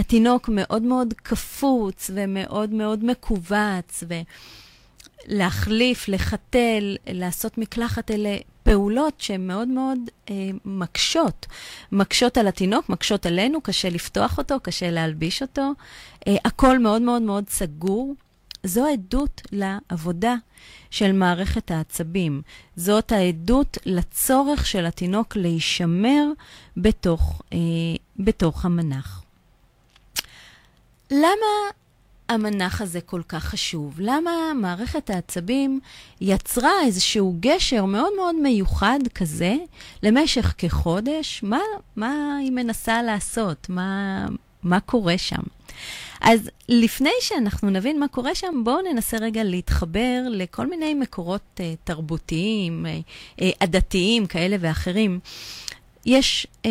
התינוק 0.01 0.49
מאוד 0.49 0.81
מאוד 0.81 1.13
קפוץ 1.13 2.11
ומאוד 2.13 2.69
מאוד 2.69 3.05
מכווץ, 3.05 4.03
ולהחליף, 5.27 6.07
לחתל, 6.07 6.95
לעשות 7.07 7.57
מקלחת, 7.57 8.11
אלה 8.11 8.37
פעולות 8.63 9.21
שהן 9.21 9.47
מאוד 9.47 9.67
מאוד 9.67 9.99
אה, 10.29 10.49
מקשות. 10.65 11.45
מקשות 11.91 12.37
על 12.37 12.47
התינוק, 12.47 12.89
מקשות 12.89 13.25
עלינו, 13.25 13.61
קשה 13.61 13.89
לפתוח 13.89 14.37
אותו, 14.37 14.59
קשה 14.63 14.91
להלביש 14.91 15.41
אותו. 15.41 15.71
אה, 16.27 16.35
הכל 16.45 16.79
מאוד 16.79 17.01
מאוד 17.01 17.21
מאוד 17.21 17.49
סגור. 17.49 18.13
זו 18.63 18.85
עדות 18.87 19.41
לעבודה 19.51 20.35
של 20.89 21.11
מערכת 21.11 21.71
העצבים. 21.71 22.41
זאת 22.75 23.11
העדות 23.11 23.77
לצורך 23.85 24.65
של 24.65 24.85
התינוק 24.85 25.35
להישמר 25.35 26.25
בתוך, 26.77 27.41
אה, 27.53 27.57
בתוך 28.19 28.65
המנח. 28.65 29.23
למה 31.11 31.71
המנח 32.29 32.81
הזה 32.81 33.01
כל 33.01 33.21
כך 33.27 33.43
חשוב? 33.43 33.95
למה 33.99 34.31
מערכת 34.55 35.09
העצבים 35.09 35.79
יצרה 36.21 36.71
איזשהו 36.85 37.35
גשר 37.39 37.85
מאוד 37.85 38.13
מאוד 38.15 38.35
מיוחד 38.35 38.99
כזה 39.15 39.55
למשך 40.03 40.53
כחודש? 40.57 41.43
מה, 41.43 41.59
מה 41.95 42.37
היא 42.41 42.51
מנסה 42.51 43.03
לעשות? 43.03 43.69
מה, 43.69 44.25
מה 44.63 44.79
קורה 44.79 45.17
שם? 45.17 45.41
אז 46.21 46.49
לפני 46.69 47.11
שאנחנו 47.21 47.69
נבין 47.69 47.99
מה 47.99 48.07
קורה 48.07 48.35
שם, 48.35 48.61
בואו 48.63 48.81
ננסה 48.81 49.17
רגע 49.17 49.43
להתחבר 49.43 50.21
לכל 50.29 50.67
מיני 50.67 50.93
מקורות 50.93 51.59
uh, 51.59 51.61
תרבותיים, 51.83 52.85
uh, 52.85 53.39
uh, 53.39 53.43
עדתיים 53.59 54.25
כאלה 54.25 54.55
ואחרים. 54.59 55.19
יש 56.05 56.47
um, 56.63 56.69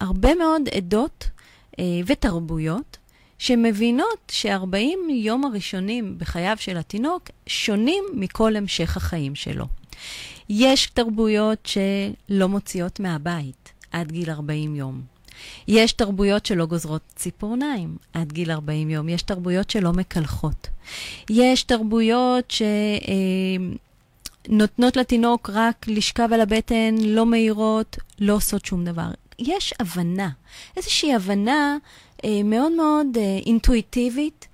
הרבה 0.00 0.34
מאוד 0.34 0.68
עדות 0.68 1.30
uh, 1.72 1.76
ותרבויות 2.06 2.97
שמבינות 3.38 4.32
ש-40 4.32 5.12
יום 5.12 5.44
הראשונים 5.44 6.18
בחייו 6.18 6.56
של 6.60 6.76
התינוק 6.76 7.30
שונים 7.46 8.04
מכל 8.14 8.56
המשך 8.56 8.96
החיים 8.96 9.34
שלו. 9.34 9.66
יש 10.48 10.86
תרבויות 10.86 11.66
שלא 11.66 12.48
מוציאות 12.48 13.00
מהבית 13.00 13.72
עד 13.92 14.12
גיל 14.12 14.30
40 14.30 14.76
יום. 14.76 15.02
יש 15.68 15.92
תרבויות 15.92 16.46
שלא 16.46 16.66
גוזרות 16.66 17.02
ציפורניים 17.16 17.96
עד 18.12 18.32
גיל 18.32 18.50
40 18.50 18.90
יום. 18.90 19.08
יש 19.08 19.22
תרבויות 19.22 19.70
שלא 19.70 19.92
מקלחות. 19.92 20.68
יש 21.30 21.62
תרבויות 21.62 22.52
שנותנות 24.48 24.96
אה, 24.96 25.00
לתינוק 25.00 25.50
רק 25.52 25.86
לשכב 25.88 26.28
על 26.32 26.40
הבטן, 26.40 26.94
לא 27.00 27.26
מהירות, 27.26 27.96
לא 28.18 28.32
עושות 28.32 28.64
שום 28.64 28.84
דבר. 28.84 29.10
יש 29.38 29.74
הבנה, 29.80 30.28
איזושהי 30.76 31.14
הבנה 31.14 31.76
מאוד 32.44 32.72
מאוד 32.72 33.06
אה, 33.16 33.38
אינטואיטיבית, 33.46 34.48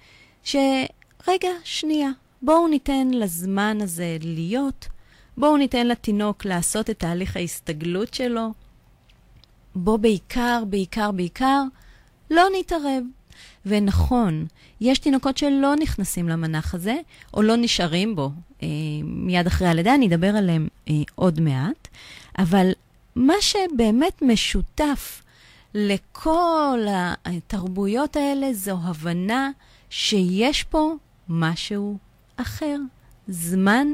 שרגע, 0.45 1.49
שנייה, 1.65 2.11
בואו 2.43 2.69
ניתן 2.69 3.11
לזמן 3.11 3.79
הזה 3.81 4.17
להיות, 4.21 4.89
בואו 5.37 5.57
ניתן 5.57 5.87
לתינוק 5.87 6.45
לעשות 6.45 6.91
את 6.91 6.99
תהליך 6.99 7.37
ההסתגלות 7.37 8.15
שלו, 8.15 8.53
בו 9.75 9.99
בעיקר, 9.99 10.63
בעיקר, 10.69 11.11
בעיקר, 11.11 11.63
לא 12.31 12.43
נתערב. 12.59 13.05
ונכון, 13.67 14.47
יש 14.81 14.99
תינוקות 14.99 15.39
שלא 15.39 15.75
נכנסים 15.81 16.29
למנח 16.29 16.75
הזה, 16.75 16.97
או 17.35 17.43
לא 17.43 17.57
נשארים 17.57 18.17
בו 18.17 18.31
אה, 18.63 18.69
מיד 19.05 19.47
אחרי 19.47 19.69
הלידה, 19.69 19.95
אני 19.95 20.07
אדבר 20.07 20.37
עליהם 20.37 20.69
אה, 20.89 20.95
עוד 21.15 21.41
מעט, 21.41 21.89
אבל 22.39 22.73
מה 23.17 23.35
שבאמת 23.41 24.23
משותף 24.23 25.23
לכל 25.75 26.79
התרבויות 27.25 28.17
האלה 28.17 28.53
זו 28.53 28.79
הבנה 28.83 29.51
שיש 29.91 30.63
פה 30.63 30.95
משהו 31.29 31.99
אחר. 32.37 32.77
זמן 33.29 33.87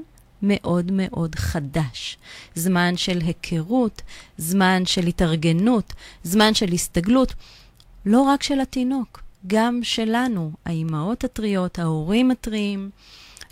מאוד 0.42 0.92
מאוד 0.94 1.34
חדש. 1.34 2.18
זמן 2.54 2.96
של 2.96 3.18
היכרות, 3.20 4.02
זמן 4.38 4.82
של 4.86 5.06
התארגנות, 5.06 5.92
זמן 6.22 6.54
של 6.54 6.72
הסתגלות, 6.72 7.34
לא 8.06 8.22
רק 8.22 8.42
של 8.42 8.60
התינוק, 8.60 9.22
גם 9.46 9.80
שלנו, 9.82 10.52
האימהות 10.64 11.24
הטריות, 11.24 11.78
ההורים 11.78 12.30
הטריים, 12.30 12.90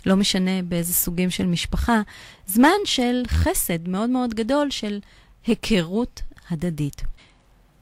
לא 0.05 0.15
משנה 0.15 0.61
באיזה 0.61 0.93
סוגים 0.93 1.29
של 1.29 1.45
משפחה, 1.45 2.01
זמן 2.47 2.77
של 2.85 3.23
חסד 3.27 3.87
מאוד 3.87 4.09
מאוד 4.09 4.33
גדול 4.33 4.71
של 4.71 4.99
היכרות 5.47 6.21
הדדית. 6.49 7.01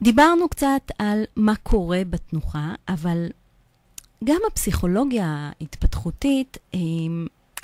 דיברנו 0.02 0.50
קצת 0.50 0.92
על 1.00 1.24
מה 1.36 1.56
קורה 1.56 2.02
בתנוחה, 2.10 2.74
אבל 2.90 3.28
גם 4.24 4.42
הפסיכולוגיה 4.52 5.52
ההתפתחותית 5.60 6.58
אה, 6.74 6.80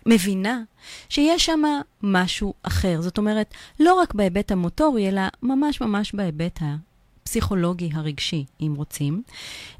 מבינה 0.05 0.61
שיש 1.09 1.45
שם 1.45 1.61
משהו 2.03 2.53
אחר. 2.63 3.01
זאת 3.01 3.17
אומרת, 3.17 3.53
לא 3.79 3.93
רק 3.93 4.13
בהיבט 4.13 4.51
המוטורי, 4.51 5.09
אלא 5.09 5.21
ממש 5.43 5.81
ממש 5.81 6.15
בהיבט 6.15 6.59
הפסיכולוגי 7.23 7.89
הרגשי, 7.93 8.45
אם 8.61 8.73
רוצים. 8.77 9.23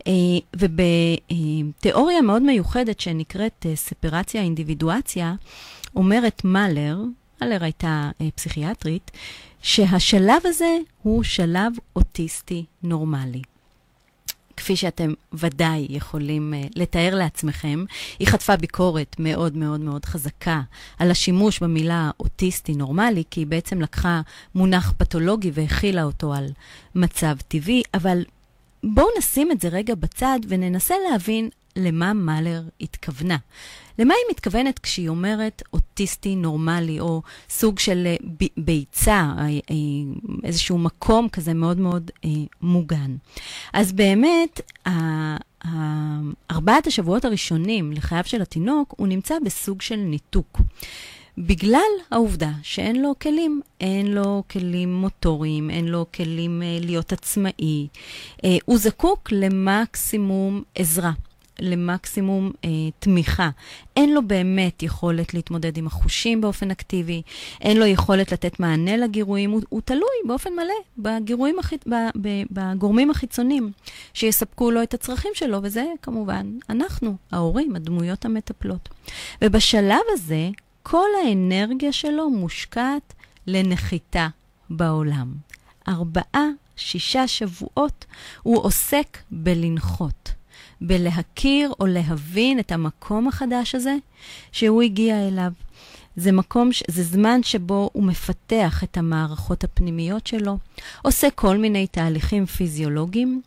אה, 0.07 0.11
ובתיאוריה 0.55 2.21
מאוד 2.21 2.41
מיוחדת 2.41 2.99
שנקראת 2.99 3.65
אה, 3.69 3.75
ספרציה 3.75 4.41
אינדיבידואציה, 4.41 5.35
אומרת 5.95 6.41
מאלר, 6.43 6.97
מאלר 7.43 7.63
הייתה 7.63 8.09
אה, 8.21 8.27
פסיכיאטרית, 8.35 9.11
שהשלב 9.61 10.41
הזה 10.45 10.77
הוא 11.01 11.23
שלב 11.23 11.73
אוטיסטי 11.95 12.65
נורמלי. 12.83 13.41
כפי 14.57 14.75
שאתם 14.75 15.13
ודאי 15.33 15.87
יכולים 15.89 16.53
uh, 16.53 16.71
לתאר 16.75 17.15
לעצמכם, 17.15 17.85
היא 18.19 18.27
חטפה 18.27 18.55
ביקורת 18.55 19.15
מאוד 19.19 19.57
מאוד 19.57 19.79
מאוד 19.79 20.05
חזקה 20.05 20.61
על 20.99 21.11
השימוש 21.11 21.59
במילה 21.59 22.11
אוטיסטי 22.19 22.73
נורמלי, 22.73 23.23
כי 23.31 23.39
היא 23.39 23.47
בעצם 23.47 23.81
לקחה 23.81 24.21
מונח 24.55 24.93
פתולוגי 24.97 25.51
והכילה 25.53 26.03
אותו 26.03 26.33
על 26.33 26.49
מצב 26.95 27.35
טבעי, 27.47 27.81
אבל 27.93 28.23
בואו 28.83 29.07
נשים 29.17 29.51
את 29.51 29.61
זה 29.61 29.67
רגע 29.67 29.95
בצד 29.95 30.39
וננסה 30.47 30.95
להבין 31.11 31.49
למה 31.75 32.13
מאלר 32.13 32.61
התכוונה. 32.81 33.37
למה 33.99 34.13
היא 34.13 34.31
מתכוונת 34.31 34.79
כשהיא 34.79 35.09
אומרת 35.09 35.61
אוטיסטי 35.73 36.35
נורמלי, 36.35 36.99
או 36.99 37.21
סוג 37.49 37.79
של 37.79 38.03
אה, 38.05 38.15
ביצה, 38.57 39.33
אה, 39.37 39.45
אה, 39.45 39.75
איזשהו 40.43 40.77
מקום 40.77 41.29
כזה 41.29 41.53
מאוד 41.53 41.77
מאוד 41.77 42.11
מוגן? 42.61 43.15
אז 43.73 43.91
באמת, 43.91 44.61
ארבעת 46.51 46.87
השבועות 46.87 47.25
הראשונים 47.25 47.91
לחייו 47.91 48.23
של 48.25 48.41
התינוק, 48.41 48.93
הוא 48.97 49.07
נמצא 49.07 49.35
בסוג 49.45 49.81
של 49.81 49.95
ניתוק. 49.95 50.61
בגלל 51.37 51.81
העובדה 52.11 52.51
שאין 52.63 53.01
לו 53.01 53.13
כלים, 53.21 53.61
אין 53.81 54.07
לו 54.07 54.43
כלים 54.51 54.93
מוטוריים, 54.93 55.69
אין 55.69 55.85
לו 55.85 56.05
כלים 56.13 56.61
להיות 56.81 57.13
עצמאי, 57.13 57.87
הוא 58.65 58.77
זקוק 58.77 59.31
למקסימום 59.31 60.63
עזרה. 60.75 61.11
למקסימום 61.59 62.51
אה, 62.65 62.69
תמיכה. 62.99 63.49
אין 63.95 64.13
לו 64.13 64.27
באמת 64.27 64.83
יכולת 64.83 65.33
להתמודד 65.33 65.77
עם 65.77 65.87
החושים 65.87 66.41
באופן 66.41 66.71
אקטיבי, 66.71 67.21
אין 67.61 67.77
לו 67.77 67.85
יכולת 67.85 68.31
לתת 68.31 68.59
מענה 68.59 68.97
לגירויים, 68.97 69.51
הוא, 69.51 69.61
הוא 69.69 69.81
תלוי 69.85 70.17
באופן 70.27 70.53
מלא 70.53 70.73
בגירויים 70.97 71.59
הח... 71.59 71.73
ב, 71.73 71.95
ב, 72.21 72.27
בגורמים 72.51 73.09
החיצוניים 73.09 73.71
שיספקו 74.13 74.71
לו 74.71 74.83
את 74.83 74.93
הצרכים 74.93 75.31
שלו, 75.33 75.59
וזה 75.63 75.85
כמובן 76.01 76.57
אנחנו, 76.69 77.15
ההורים, 77.31 77.75
הדמויות 77.75 78.25
המטפלות. 78.25 78.89
ובשלב 79.41 80.01
הזה, 80.13 80.49
כל 80.83 81.07
האנרגיה 81.25 81.91
שלו 81.91 82.29
מושקעת 82.29 83.13
לנחיתה 83.47 84.27
בעולם. 84.69 85.33
ארבעה, 85.87 86.47
שישה 86.75 87.27
שבועות 87.27 88.05
הוא 88.43 88.63
עוסק 88.63 89.17
בלנחות. 89.31 90.31
בלהכיר 90.83 91.73
או 91.79 91.85
להבין 91.85 92.59
את 92.59 92.71
המקום 92.71 93.27
החדש 93.27 93.75
הזה 93.75 93.95
שהוא 94.51 94.81
הגיע 94.81 95.27
אליו. 95.27 95.51
זה 96.15 96.31
מקום, 96.31 96.69
זה 96.87 97.03
זמן 97.03 97.43
שבו 97.43 97.89
הוא 97.93 98.03
מפתח 98.03 98.83
את 98.83 98.97
המערכות 98.97 99.63
הפנימיות 99.63 100.27
שלו, 100.27 100.57
עושה 101.01 101.29
כל 101.29 101.57
מיני 101.57 101.87
תהליכים 101.87 102.45
פיזיולוגיים, 102.45 103.41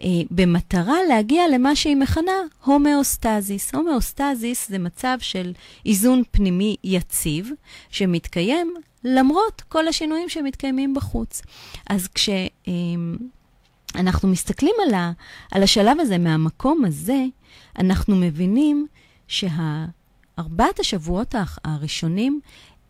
אה, 0.00 0.06
במטרה 0.30 0.96
להגיע 1.08 1.42
למה 1.54 1.76
שהיא 1.76 1.96
מכנה 1.96 2.32
הומאוסטזיס. 2.64 3.74
הומאוסטזיס 3.74 4.68
זה 4.68 4.78
מצב 4.78 5.16
של 5.20 5.52
איזון 5.86 6.22
פנימי 6.30 6.76
יציב, 6.84 7.50
שמתקיים 7.90 8.74
למרות 9.04 9.62
כל 9.68 9.88
השינויים 9.88 10.28
שמתקיימים 10.28 10.94
בחוץ. 10.94 11.42
אז 11.86 12.08
כש... 12.08 12.28
אה, 12.68 12.72
אנחנו 13.96 14.28
מסתכלים 14.28 14.74
על, 14.86 14.94
ה, 14.94 15.12
על 15.50 15.62
השלב 15.62 16.00
הזה 16.00 16.18
מהמקום 16.18 16.84
הזה, 16.84 17.24
אנחנו 17.78 18.16
מבינים 18.16 18.86
שהארבעת 19.28 20.80
השבועות 20.80 21.34
הראשונים 21.64 22.40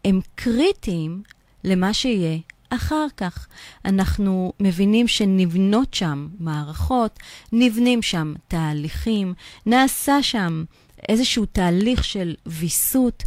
הם 0.04 0.20
קריטיים 0.34 1.22
למה 1.64 1.94
שיהיה 1.94 2.38
אחר 2.68 3.06
כך. 3.16 3.46
אנחנו 3.84 4.52
מבינים 4.60 5.08
שנבנות 5.08 5.94
שם 5.94 6.28
מערכות, 6.38 7.18
נבנים 7.52 8.02
שם 8.02 8.34
תהליכים, 8.48 9.34
נעשה 9.66 10.22
שם 10.22 10.64
איזשהו 11.08 11.46
תהליך 11.46 12.04
של 12.04 12.34
ויסות, 12.46 13.22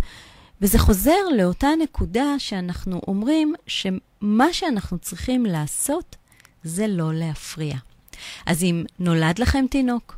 וזה 0.61 0.79
חוזר 0.79 1.29
לאותה 1.37 1.67
נקודה 1.83 2.35
שאנחנו 2.37 3.01
אומרים 3.07 3.53
שמה 3.67 4.47
שאנחנו 4.53 4.97
צריכים 4.97 5.45
לעשות 5.45 6.15
זה 6.65 6.87
לא 6.87 7.13
להפריע. 7.13 7.75
אז 8.45 8.63
אם 8.63 8.83
נולד 8.99 9.39
לכם 9.39 9.65
תינוק 9.69 10.17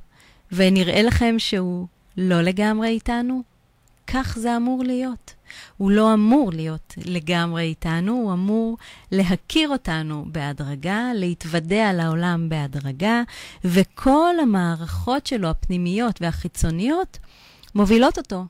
ונראה 0.52 1.02
לכם 1.02 1.36
שהוא 1.38 1.88
לא 2.18 2.42
לגמרי 2.42 2.88
איתנו, 2.88 3.42
כך 4.08 4.38
זה 4.40 4.58
אמור 4.58 4.84
להיות. 4.84 5.34
הוא 5.78 5.92
לא 5.92 6.14
אמור 6.14 6.52
להיות 6.52 6.94
לגמרי 7.06 7.64
איתנו, 7.64 8.14
הוא 8.14 8.34
אמור 8.34 8.78
להכיר 9.12 9.70
אותנו 9.70 10.26
בהדרגה, 10.32 11.12
להתוודע 11.16 11.94
לעולם 11.94 12.50
בהדרגה, 12.50 13.22
וכל 13.64 14.36
המערכות 14.42 15.28
שלו, 15.28 15.50
הפנימיות 15.50 16.22
והחיצוניות, 16.22 17.18
מובילות 17.76 18.18
אותו 18.18 18.46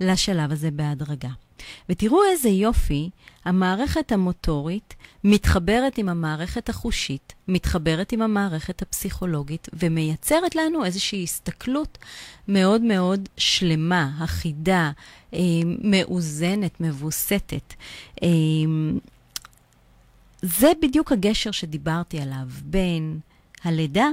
לשלב 0.00 0.52
הזה 0.52 0.70
בהדרגה. 0.70 1.30
ותראו 1.88 2.20
איזה 2.32 2.48
יופי, 2.48 3.10
המערכת 3.44 4.12
המוטורית 4.12 4.94
מתחברת 5.24 5.98
עם 5.98 6.08
המערכת 6.08 6.68
החושית, 6.68 7.34
מתחברת 7.48 8.12
עם 8.12 8.22
המערכת 8.22 8.82
הפסיכולוגית, 8.82 9.68
ומייצרת 9.72 10.54
לנו 10.54 10.84
איזושהי 10.84 11.22
הסתכלות 11.22 11.98
מאוד 12.48 12.82
מאוד 12.82 13.28
שלמה, 13.36 14.10
אחידה, 14.24 14.90
אה, 15.34 15.38
מאוזנת, 15.84 16.80
מבוסתת. 16.80 17.74
אה, 18.22 18.28
זה 20.42 20.72
בדיוק 20.82 21.12
הגשר 21.12 21.50
שדיברתי 21.50 22.20
עליו 22.20 22.46
בין 22.64 23.18
הלידה 23.64 24.08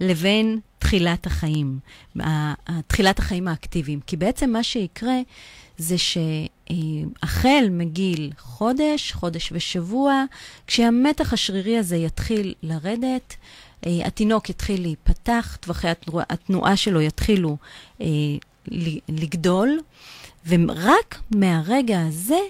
לבין 0.00 0.60
תחילת 0.88 1.26
החיים, 1.26 1.78
תחילת 2.86 3.18
החיים 3.18 3.48
האקטיביים. 3.48 4.00
כי 4.06 4.16
בעצם 4.16 4.50
מה 4.50 4.62
שיקרה 4.62 5.16
זה 5.78 5.96
שהחל 5.98 7.66
מגיל 7.70 8.32
חודש, 8.38 9.12
חודש 9.12 9.52
ושבוע, 9.52 10.24
כשהמתח 10.66 11.32
השרירי 11.32 11.78
הזה 11.78 11.96
יתחיל 11.96 12.54
לרדת, 12.62 13.36
אה, 13.86 14.06
התינוק 14.06 14.50
יתחיל 14.50 14.82
להיפתח, 14.82 15.58
טווחי 15.60 15.88
התנועה 16.30 16.76
שלו 16.76 17.00
יתחילו 17.00 17.56
אה, 18.00 18.06
לגדול, 19.08 19.80
ורק 20.46 21.22
מהרגע 21.30 22.00
הזה 22.00 22.40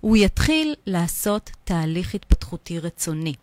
הוא 0.00 0.16
יתחיל 0.16 0.74
לעשות 0.86 1.50
תהליך 1.64 2.14
התפתחותי 2.14 2.78
רצוני. 2.78 3.34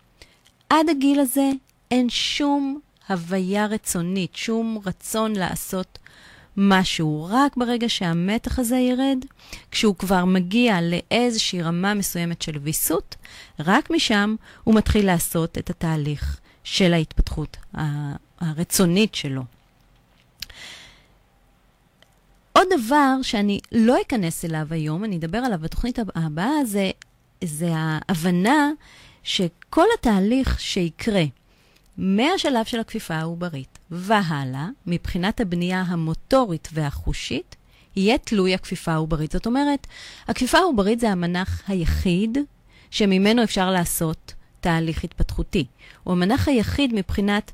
עד 0.70 0.90
הגיל 0.90 1.20
הזה 1.20 1.50
אין 1.92 2.10
שום 2.10 2.80
הוויה 3.10 3.66
רצונית, 3.66 4.36
שום 4.36 4.80
רצון 4.86 5.36
לעשות 5.36 6.00
משהו. 6.58 7.28
רק 7.32 7.58
ברגע 7.58 7.90
שהמתח 7.90 8.60
הזה 8.60 8.78
ירד, 8.78 9.18
כשהוא 9.72 9.96
כבר 9.96 10.26
מגיע 10.26 10.78
לאיזושהי 10.82 11.62
רמה 11.62 11.94
מסוימת 11.94 12.42
של 12.42 12.58
ויסות, 12.58 13.16
רק 13.60 13.90
משם 13.92 14.36
הוא 14.64 14.76
מתחיל 14.76 15.06
לעשות 15.06 15.58
את 15.58 15.70
התהליך 15.70 16.40
של 16.64 16.94
ההתפתחות 16.94 17.58
הרצונית 18.40 19.16
שלו. 19.16 19.44
עוד 22.52 22.68
דבר 22.78 23.22
שאני 23.22 23.60
לא 23.72 24.02
אכנס 24.02 24.46
אליו 24.46 24.68
היום, 24.70 25.04
אני 25.04 25.18
אדבר 25.18 25.38
עליו 25.38 25.60
בתוכנית 25.60 26.00
הבאה, 26.16 26.66
זה, 26.66 26.92
זה 27.44 27.70
ההבנה 27.76 28.72
שכל 29.24 29.86
התהליך 30.00 30.60
שיקרה 30.60 31.24
מהשלב 31.98 32.66
של 32.66 32.80
הכפיפה 32.80 33.16
העוברית 33.16 33.80
והלאה, 33.92 34.68
מבחינת 34.86 35.42
הבנייה 35.42 35.82
המוטורית 35.82 36.70
והחושית, 36.74 37.56
יהיה 37.96 38.18
תלוי 38.18 38.54
הכפיפה 38.54 38.92
העוברית. 38.92 39.32
זאת 39.32 39.46
אומרת, 39.46 39.88
הכפיפה 40.28 40.58
העוברית 40.58 41.00
זה 41.00 41.10
המנח 41.10 41.62
היחיד 41.68 42.38
שממנו 42.92 43.44
אפשר 43.44 43.72
לעשות 43.72 44.34
תהליך 44.60 45.04
התפתחותי. 45.04 45.66
הוא 46.04 46.12
המנח 46.12 46.48
היחיד 46.48 46.94
מבחינת 46.94 47.52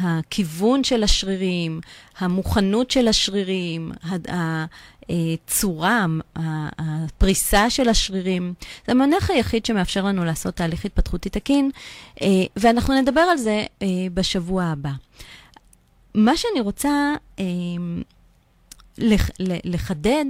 הכיוון 0.00 0.84
של 0.84 1.02
השרירים, 1.02 1.80
המוכנות 2.18 2.90
של 2.90 3.08
השרירים, 3.08 3.92
הצורה, 5.10 6.06
הפריסה 6.78 7.70
של 7.70 7.88
השרירים. 7.88 8.54
זה 8.86 8.92
המנח 8.92 9.30
היחיד 9.30 9.66
שמאפשר 9.66 10.04
לנו 10.04 10.24
לעשות 10.24 10.54
תהליך 10.56 10.84
התפתחותי 10.84 11.28
תקין, 11.28 11.70
אה, 12.22 12.26
ואנחנו 12.56 13.00
נדבר 13.00 13.20
על 13.20 13.36
זה 13.36 13.64
אה, 13.82 13.86
בשבוע 14.14 14.64
הבא. 14.64 14.90
מה 16.14 16.36
שאני 16.36 16.60
רוצה 16.60 17.14
אה, 17.38 17.44
לחדד 19.64 20.24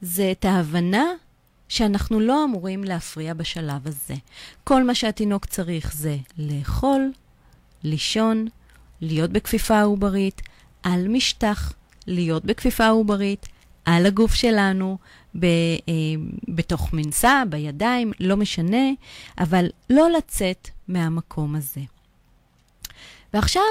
זה 0.00 0.30
את 0.30 0.44
ההבנה 0.44 1.04
שאנחנו 1.68 2.20
לא 2.20 2.44
אמורים 2.44 2.84
להפריע 2.84 3.34
בשלב 3.34 3.86
הזה. 3.86 4.14
כל 4.64 4.84
מה 4.84 4.94
שהתינוק 4.94 5.46
צריך 5.46 5.94
זה 5.94 6.16
לאכול, 6.38 7.12
לישון, 7.82 8.48
להיות 9.00 9.30
בכפיפה 9.30 9.82
עוברית, 9.82 10.42
על 10.82 11.08
משטח, 11.08 11.72
להיות 12.06 12.44
בכפיפה 12.44 12.88
עוברית, 12.88 13.46
על 13.84 14.06
הגוף 14.06 14.34
שלנו, 14.34 14.98
ב, 15.38 15.44
אה, 15.44 15.92
בתוך 16.48 16.92
מנסה, 16.92 17.42
בידיים, 17.48 18.12
לא 18.20 18.36
משנה, 18.36 18.90
אבל 19.38 19.66
לא 19.90 20.10
לצאת 20.10 20.68
מהמקום 20.88 21.54
הזה. 21.54 21.80
ועכשיו 23.34 23.62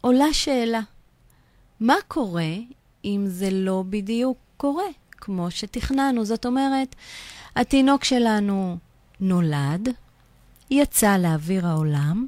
עולה 0.00 0.32
שאלה, 0.32 0.80
מה 1.80 1.94
קורה 2.08 2.54
אם 3.04 3.24
זה 3.26 3.50
לא 3.50 3.84
בדיוק 3.90 4.38
קורה 4.56 4.88
כמו 5.12 5.50
שתכננו? 5.50 6.24
זאת 6.24 6.46
אומרת, 6.46 6.96
התינוק 7.56 8.04
שלנו 8.04 8.78
נולד, 9.20 9.88
יצא 10.70 11.16
לאוויר 11.16 11.66
העולם, 11.66 12.26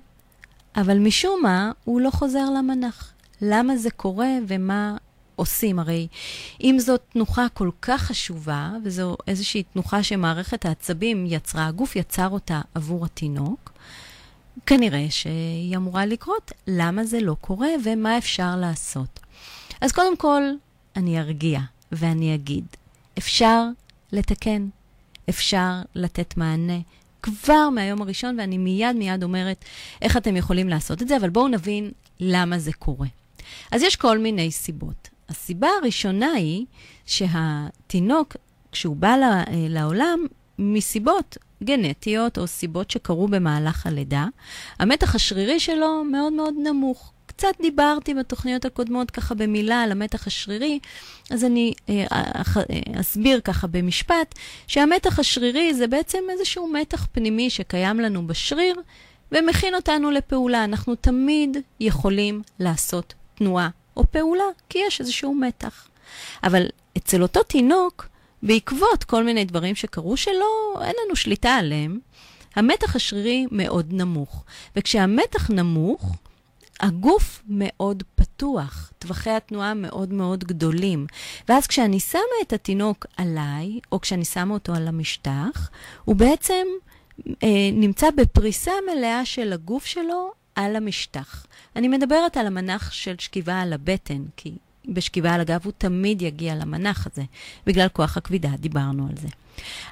אבל 0.77 0.99
משום 0.99 1.41
מה 1.43 1.73
הוא 1.85 2.01
לא 2.01 2.11
חוזר 2.11 2.51
למנח. 2.51 3.13
למה 3.41 3.77
זה 3.77 3.91
קורה 3.91 4.31
ומה 4.49 4.97
עושים? 5.43 5.79
הרי 5.79 6.09
אם 6.61 6.77
זאת 6.79 7.01
תנוחה 7.13 7.47
כל 7.55 7.71
כך 7.83 8.03
חשובה, 8.03 8.71
וזו 8.85 9.17
איזושהי 9.27 9.63
תנוחה 9.63 10.03
שמערכת 10.03 10.65
העצבים 10.65 11.27
יצרה, 11.29 11.67
הגוף 11.67 11.97
יצר 11.97 12.29
אותה 12.29 12.61
עבור 12.75 13.05
התינוק, 13.05 13.73
כנראה 14.67 15.07
שהיא 15.11 15.77
אמורה 15.77 16.07
לקרות. 16.07 16.53
למה 16.67 17.05
זה 17.05 17.21
לא 17.21 17.37
קורה 17.41 17.69
ומה 17.85 18.19
אפשר 18.19 18.57
לעשות? 18.57 19.21
אז 19.81 19.93
קודם 19.93 20.17
כל, 20.17 20.43
אני 20.97 21.21
ארגיע 21.21 21.61
ואני 21.93 22.35
אגיד, 22.35 22.65
אפשר 23.19 23.65
לתקן, 24.13 24.69
אפשר 25.29 25.73
לתת 25.95 26.37
מענה, 26.37 26.79
כבר 27.23 27.71
מהיום 27.71 28.03
הראשון, 28.03 28.41
ואני 28.41 28.59
מיד 28.59 28.97
מיד 28.97 29.23
אומרת 29.23 29.65
איך 30.03 30.17
אתם 30.17 30.37
יכולים 30.37 30.69
לעשות 30.69 31.03
את 31.03 31.09
זה, 31.09 31.17
אבל 31.17 31.31
בואו 31.31 31.49
נבין 31.49 31.91
למה 32.21 32.59
זה 32.59 32.73
קורה. 32.73 33.09
אז 33.71 33.83
יש 33.83 33.97
כל 33.97 34.19
מיני 34.19 34.51
סיבות. 34.51 35.12
הסיבה 35.29 35.69
הראשונה 35.83 36.33
היא 36.33 36.67
שהתינוק, 37.07 38.37
כשהוא 38.73 38.97
בא 38.97 39.17
לעולם, 39.69 40.27
מסיבות 40.59 41.37
גנטיות 41.65 42.39
או 42.39 42.47
סיבות 42.47 42.91
שקרו 42.91 43.29
במהלך 43.29 43.87
הלידה, 43.87 44.27
המתח 44.79 45.15
השרירי 45.15 45.61
שלו 45.61 46.05
מאוד 46.05 46.33
מאוד 46.33 46.55
נמוך. 46.63 47.13
קצת 47.27 47.53
דיברתי 47.61 48.15
בתוכניות 48.15 48.65
הקודמות 48.65 49.11
ככה 49.11 49.35
במילה 49.35 49.83
על 49.83 49.93
המתח 49.93 50.27
השרירי, 50.27 50.79
אז 51.31 51.45
אני 51.45 51.73
אה, 51.89 52.05
אה, 52.13 52.43
אה, 52.57 53.01
אסביר 53.01 53.41
ככה 53.41 53.67
במשפט, 53.67 54.35
שהמתח 54.67 55.19
השרירי 55.19 55.75
זה 55.75 55.87
בעצם 55.87 56.19
איזשהו 56.31 56.69
מתח 56.69 57.07
פנימי 57.13 57.51
שקיים 57.51 58.01
לנו 58.01 58.27
בשריר 58.27 58.75
ומכין 59.33 59.75
אותנו 59.75 60.11
לפעולה. 60.11 60.65
אנחנו 60.65 60.95
תמיד 60.95 61.57
יכולים 61.81 62.43
לעשות 62.59 63.15
תנועה 63.35 63.69
או 63.97 64.11
פעולה, 64.11 64.45
כי 64.69 64.79
יש 64.87 65.01
איזשהו 65.01 65.35
מתח. 65.35 65.89
אבל 66.45 66.67
אצל 66.97 67.23
אותו 67.23 67.43
תינוק, 67.43 68.09
בעקבות 68.43 69.05
כל 69.05 69.25
מיני 69.25 69.45
דברים 69.45 69.75
שקרו 69.75 70.17
שלא, 70.17 70.83
אין 70.85 70.95
לנו 71.05 71.17
שליטה 71.17 71.51
עליהם, 71.51 71.99
המתח 72.57 72.97
השרירי 72.97 73.47
מאוד 73.51 73.87
נמוך. 73.93 74.45
וכשהמתח 74.77 75.51
נמוך, 75.51 76.17
הגוף 76.81 77.43
מאוד 77.49 78.03
פתוח, 78.15 78.93
טווחי 78.99 79.31
התנועה 79.31 79.75
מאוד 79.75 80.13
מאוד 80.13 80.45
גדולים. 80.45 81.07
ואז 81.49 81.67
כשאני 81.67 82.01
שמה 82.01 82.21
את 82.43 82.53
התינוק 82.53 83.07
עליי, 83.17 83.81
או 83.93 84.01
כשאני 84.01 84.25
שמה 84.25 84.55
אותו 84.55 84.75
על 84.75 84.89
המשטח, 84.89 85.71
הוא 86.05 86.17
בעצם 86.17 86.67
אה, 87.43 87.71
נמצא 87.73 88.11
בפריסה 88.11 88.73
מלאה 88.93 89.25
של 89.25 89.53
הגוף 89.53 89.87
שלו 89.87 90.33
על 90.55 90.77
המשטח. 90.77 91.47
אני 91.77 91.89
מדברת 91.89 92.37
על 92.37 92.47
המנח 92.47 92.93
של 92.93 93.15
שכיבה 93.19 93.61
על 93.61 93.73
הבטן, 93.73 94.23
כי 94.37 94.53
בשכיבה 94.89 95.35
על 95.35 95.41
הגב 95.41 95.61
הוא 95.65 95.73
תמיד 95.79 96.23
יגיע 96.23 96.55
למנח 96.55 97.07
הזה, 97.07 97.23
בגלל 97.67 97.89
כוח 97.89 98.17
הכבידה, 98.17 98.51
דיברנו 98.59 99.09
על 99.09 99.17
זה. 99.17 99.29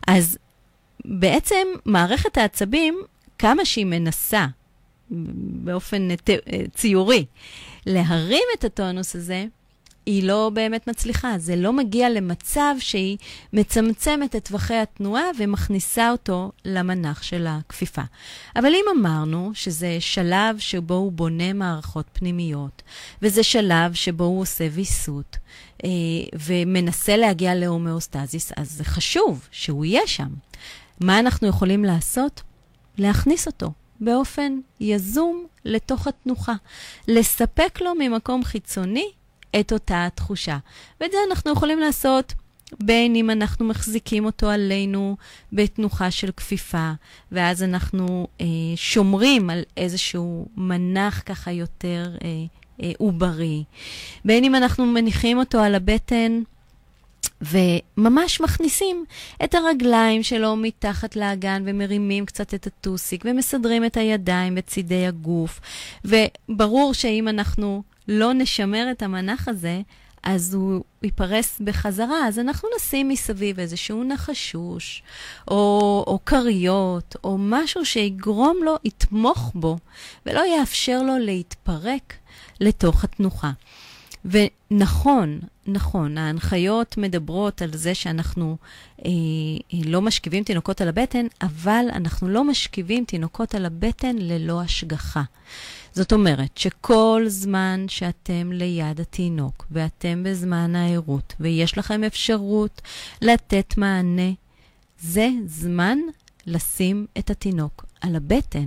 אז 0.09 0.39
בעצם 1.05 1.67
מערכת 1.85 2.39
העצבים, 2.39 3.03
כמה 3.39 3.65
שהיא 3.65 3.87
מנסה 3.87 4.47
באופן 5.65 6.09
ציורי 6.75 7.25
להרים 7.87 8.45
את 8.59 8.65
הטונוס 8.65 9.17
הזה, 9.17 9.47
היא 10.07 10.25
לא 10.25 10.51
באמת 10.55 10.89
מצליחה. 10.89 11.39
זה 11.39 11.57
לא 11.57 11.73
מגיע 11.73 12.11
למצב 12.11 12.75
שהיא 12.79 13.19
מצמצמת 13.53 14.37
את 14.37 14.45
טווחי 14.49 14.75
התנועה 14.75 15.25
ומכניסה 15.39 16.11
אותו 16.11 16.53
למנח 16.65 17.23
של 17.23 17.47
הכפיפה. 17.49 18.03
אבל 18.57 18.73
אם 18.75 18.85
אמרנו 18.99 19.51
שזה 19.55 19.97
שלב 20.01 20.59
שבו 20.59 20.95
הוא 20.95 21.13
בונה 21.13 21.53
מערכות 21.53 22.07
פנימיות, 22.13 22.83
וזה 23.23 23.43
שלב 23.43 23.95
שבו 23.95 24.25
הוא 24.25 24.41
עושה 24.41 24.69
ויסות, 24.73 25.37
אה, 25.85 25.91
ומנסה 26.47 27.17
להגיע 27.17 27.55
להומאוסטזיס, 27.55 28.53
אז 28.57 28.71
זה 28.71 28.85
חשוב 28.85 29.49
שהוא 29.51 29.85
יהיה 29.85 30.07
שם. 30.07 30.29
מה 31.01 31.19
אנחנו 31.19 31.49
יכולים 31.49 31.85
לעשות? 31.85 32.43
להכניס 32.99 33.47
אותו 33.47 33.73
באופן 34.01 34.59
יזום 34.81 35.47
לתוך 35.65 36.07
התנוחה. 36.07 36.55
לספק 37.09 37.79
לו 37.81 37.91
ממקום 37.99 38.45
חיצוני 38.45 39.11
את 39.61 39.73
אותה 39.73 40.07
התחושה. 40.07 40.59
ואת 41.01 41.11
זה 41.11 41.19
אנחנו 41.31 41.53
יכולים 41.53 41.79
לעשות 41.79 42.35
בין 42.81 43.17
אם 43.17 43.31
אנחנו 43.31 43.65
מחזיקים 43.65 44.25
אותו 44.25 44.51
עלינו 44.51 45.17
בתנוחה 45.53 46.11
של 46.11 46.31
כפיפה, 46.31 46.93
ואז 47.33 47.63
אנחנו 47.63 48.27
אה, 48.41 48.47
שומרים 48.77 49.51
על 49.51 49.63
איזשהו 49.77 50.47
מנח 50.57 51.23
ככה 51.27 51.53
יותר 51.53 52.17
אה, 52.25 52.29
אה, 52.83 52.93
עוברי, 52.99 53.65
בין 54.25 54.45
אם 54.45 54.55
אנחנו 54.55 54.87
מניחים 54.87 55.39
אותו 55.39 55.59
על 55.59 55.75
הבטן 55.75 56.43
וממש 57.43 58.41
מכניסים 58.41 59.05
את 59.45 59.55
הרגליים 59.55 60.23
שלו 60.23 60.57
מתחת 60.57 61.17
לאגן 61.17 61.63
ומרימים 61.67 62.27
קצת 62.27 62.55
את 62.55 62.67
הטוסיק 62.67 63.25
ומסדרים 63.25 63.85
את 63.85 63.97
הידיים 63.97 64.55
וצידי 64.57 65.07
הגוף. 65.07 65.61
וברור 66.05 66.95
שאם 66.95 67.29
אנחנו 67.29 67.83
לא 68.09 68.33
נשמר 68.35 68.89
את 68.91 69.03
המנח 69.03 69.49
הזה, 69.49 69.81
אז 70.23 70.55
הוא 70.55 70.85
ייפרס 71.03 71.61
בחזרה. 71.61 72.29
אז 72.29 72.39
אנחנו 72.39 72.69
נשים 72.77 73.09
מסביב 73.09 73.61
איזשהו 73.61 74.05
נחשוש, 74.05 75.03
או, 75.49 76.05
או 76.07 76.19
כריות, 76.27 77.17
או 77.25 77.37
משהו 77.39 77.85
שיגרום 77.85 78.59
לו, 78.65 78.75
יתמוך 78.85 79.53
בו, 79.55 79.79
ולא 80.27 80.43
יאפשר 80.59 81.03
לו 81.03 81.19
להתפרק 81.19 82.15
לתוך 82.61 83.05
התנוחה. 83.05 83.51
ונכון, 84.25 85.41
נכון, 85.67 86.19
ההנחיות 86.19 86.97
מדברות 86.99 87.63
על 87.63 87.71
זה 87.73 87.95
שאנחנו 87.95 88.57
אה, 89.05 89.11
אה, 89.75 89.79
לא 89.85 90.03
משכיבים 90.03 90.45
תינוקות 90.45 90.81
על 90.81 90.89
הבטן, 90.89 91.27
אבל 91.43 91.85
אנחנו 91.93 92.29
לא 92.29 92.45
משכיבים 92.45 93.05
תינוקות 93.05 93.55
על 93.55 93.67
הבטן 93.67 94.17
ללא 94.19 94.61
השגחה. 94.61 95.23
זאת 95.93 96.13
אומרת 96.13 96.59
שכל 96.59 97.25
זמן 97.27 97.85
שאתם 97.89 98.53
ליד 98.53 99.01
התינוק 99.01 99.67
ואתם 99.71 100.23
בזמן 100.23 100.77
הערות 100.77 101.35
ויש 101.41 101.79
לכם 101.79 102.05
אפשרות 102.05 102.83
לתת 103.23 103.75
מענה, 103.77 104.31
זה 105.01 105.29
זמן 105.47 105.99
לשים 106.47 107.07
את 107.19 107.31
התינוק 107.31 107.85
על 108.01 108.17
הבטן. 108.17 108.67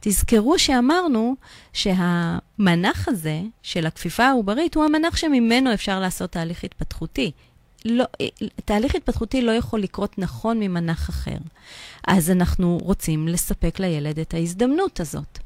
תזכרו 0.00 0.58
שאמרנו 0.58 1.36
שהמנח 1.72 3.08
הזה 3.08 3.42
של 3.62 3.86
הכפיפה 3.86 4.24
העוברית 4.24 4.74
הוא 4.74 4.84
המנח 4.84 5.16
שממנו 5.16 5.74
אפשר 5.74 6.00
לעשות 6.00 6.32
תהליך 6.32 6.64
התפתחותי. 6.64 7.30
לא, 7.84 8.04
תהליך 8.64 8.94
התפתחותי 8.94 9.42
לא 9.42 9.52
יכול 9.52 9.80
לקרות 9.80 10.18
נכון 10.18 10.60
ממנח 10.60 11.10
אחר. 11.10 11.36
אז 12.06 12.30
אנחנו 12.30 12.78
רוצים 12.82 13.28
לספק 13.28 13.80
לילד 13.80 14.18
את 14.18 14.34
ההזדמנות 14.34 15.00
הזאת. 15.00 15.38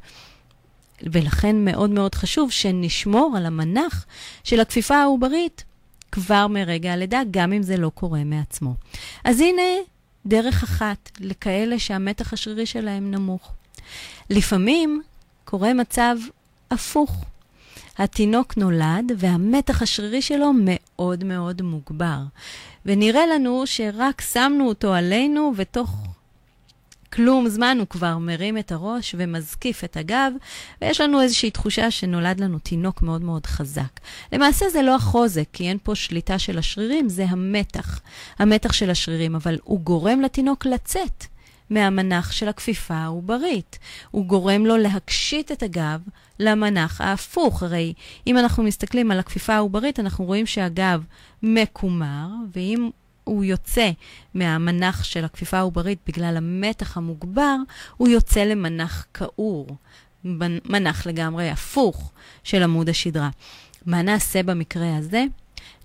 ולכן 1.03 1.65
מאוד 1.65 1.91
מאוד 1.91 2.15
חשוב 2.15 2.51
שנשמור 2.51 3.35
על 3.37 3.47
המנח 3.47 4.07
של 4.45 4.61
הכפיפה 4.61 4.97
העוברית 4.97 5.65
כבר 6.13 6.47
מרגע 6.47 6.93
הלידה, 6.93 7.21
גם 7.31 7.53
אם 7.53 7.63
זה 7.63 7.77
לא 7.77 7.91
קורה 7.95 8.25
מעצמו. 8.25 8.75
אז 9.25 9.41
הנה 9.41 9.63
דרך 10.27 10.63
אחת 10.63 11.11
לכאלה 11.21 11.79
שהמתח 11.79 12.33
השרירי 12.33 12.67
שלהם 12.67 13.11
נמוך. 13.11 13.53
לפעמים 14.31 15.03
קורה 15.45 15.75
מצב 15.75 16.17
הפוך. 16.71 17.25
התינוק 17.99 18.57
נולד 18.57 19.13
והמתח 19.17 19.83
השרירי 19.83 20.23
שלו 20.23 20.53
מאוד 20.59 21.25
מאוד 21.25 21.63
מוגבר. 21.63 22.19
ונראה 22.87 23.27
לנו 23.27 23.63
שרק 23.67 24.21
שמנו 24.21 24.69
אותו 24.69 24.95
עלינו 24.95 25.53
ותוך 25.57 25.97
כלום 27.13 27.49
זמן 27.49 27.77
הוא 27.79 27.87
כבר 27.87 28.19
מרים 28.19 28.59
את 28.59 28.73
הראש 28.73 29.15
ומזקיף 29.19 29.85
את 29.85 29.97
הגב, 29.97 30.33
ויש 30.83 31.01
לנו 31.01 31.21
איזושהי 31.21 31.51
תחושה 31.51 31.91
שנולד 31.91 32.41
לנו 32.41 32.59
תינוק 32.59 33.03
מאוד 33.03 33.23
מאוד 33.23 33.47
חזק. 33.47 34.01
למעשה 34.33 34.69
זה 34.69 34.83
לא 34.83 34.95
החוזק, 34.95 35.45
כי 35.53 35.69
אין 35.69 35.79
פה 35.83 35.95
שליטה 35.95 36.39
של 36.39 36.59
השרירים, 36.59 37.09
זה 37.09 37.25
המתח, 37.29 38.01
המתח 38.39 38.73
של 38.73 38.91
השרירים, 38.91 39.35
אבל 39.35 39.59
הוא 39.65 39.81
גורם 39.81 40.21
לתינוק 40.21 40.67
לצאת. 40.67 41.25
מהמנח 41.71 42.33
של 42.33 42.49
הכפיפה 42.49 42.95
העוברית. 42.95 43.79
הוא 44.11 44.27
גורם 44.27 44.67
לו 44.67 44.77
להקשיט 44.77 45.53
את 45.53 45.63
הגב 45.63 46.01
למנח 46.39 47.01
ההפוך. 47.01 47.63
הרי 47.63 47.93
אם 48.27 48.39
אנחנו 48.39 48.63
מסתכלים 48.63 49.11
על 49.11 49.19
הכפיפה 49.19 49.55
העוברית, 49.55 50.01
אנחנו 50.01 50.25
רואים 50.25 50.47
שהגב 50.47 51.03
מקומר, 51.43 52.27
ואם 52.53 52.91
הוא 53.25 53.45
יוצא 53.45 53.91
מהמנח 54.35 55.05
של 55.05 55.25
הכפיפה 55.25 55.59
העוברית 55.59 55.99
בגלל 56.07 56.37
המתח 56.37 56.97
המוגבר, 56.97 57.57
הוא 57.97 58.09
יוצא 58.09 58.45
למנח 58.45 59.07
כעור, 59.15 59.67
מנח 60.65 61.07
לגמרי 61.07 61.51
הפוך 61.51 62.13
של 62.45 62.63
עמוד 62.63 62.89
השדרה. 62.89 63.31
מה 63.87 64.03
נעשה 64.03 64.43
במקרה 64.43 64.97
הזה? 64.97 65.25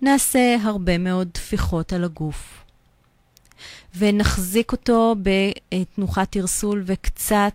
נעשה 0.02 0.56
הרבה 0.64 0.98
מאוד 0.98 1.28
טפיחות 1.32 1.94
על 1.94 2.04
הגוף. 2.04 2.64
ונחזיק 3.98 4.72
אותו 4.72 5.16
בתנוחת 5.22 6.30
טרסול 6.30 6.84
וקצת 6.86 7.54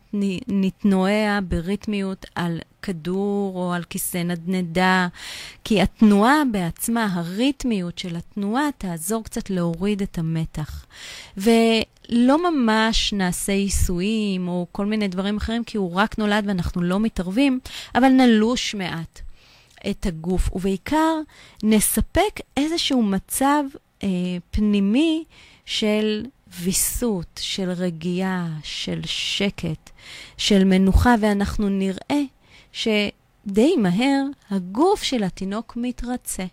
נתנועע 0.48 1.38
בריתמיות 1.48 2.26
על 2.34 2.58
כדור 2.82 3.56
או 3.56 3.72
על 3.72 3.84
כיסא 3.84 4.18
נדנדה, 4.18 5.08
כי 5.64 5.82
התנועה 5.82 6.42
בעצמה, 6.52 7.08
הריתמיות 7.12 7.98
של 7.98 8.16
התנועה, 8.16 8.68
תעזור 8.78 9.24
קצת 9.24 9.50
להוריד 9.50 10.02
את 10.02 10.18
המתח. 10.18 10.86
ולא 11.36 12.50
ממש 12.50 13.12
נעשה 13.12 13.52
עיסויים 13.52 14.48
או 14.48 14.66
כל 14.72 14.86
מיני 14.86 15.08
דברים 15.08 15.36
אחרים, 15.36 15.64
כי 15.64 15.76
הוא 15.76 15.94
רק 15.94 16.18
נולד 16.18 16.44
ואנחנו 16.46 16.82
לא 16.82 17.00
מתערבים, 17.00 17.60
אבל 17.94 18.08
נלוש 18.08 18.74
מעט 18.74 19.20
את 19.90 20.06
הגוף, 20.06 20.52
ובעיקר 20.52 21.20
נספק 21.62 22.40
איזשהו 22.56 23.02
מצב 23.02 23.64
אה, 24.02 24.08
פנימי 24.50 25.24
של 25.64 26.24
ויסות, 26.60 27.40
של 27.42 27.70
רגיעה, 27.70 28.48
של 28.62 29.00
שקט, 29.04 29.90
של 30.36 30.64
מנוחה, 30.64 31.14
ואנחנו 31.20 31.68
נראה 31.68 32.22
שדי 32.72 33.76
מהר 33.78 34.22
הגוף 34.50 35.02
של 35.02 35.22
התינוק 35.22 35.72
מתרצה, 35.76 36.44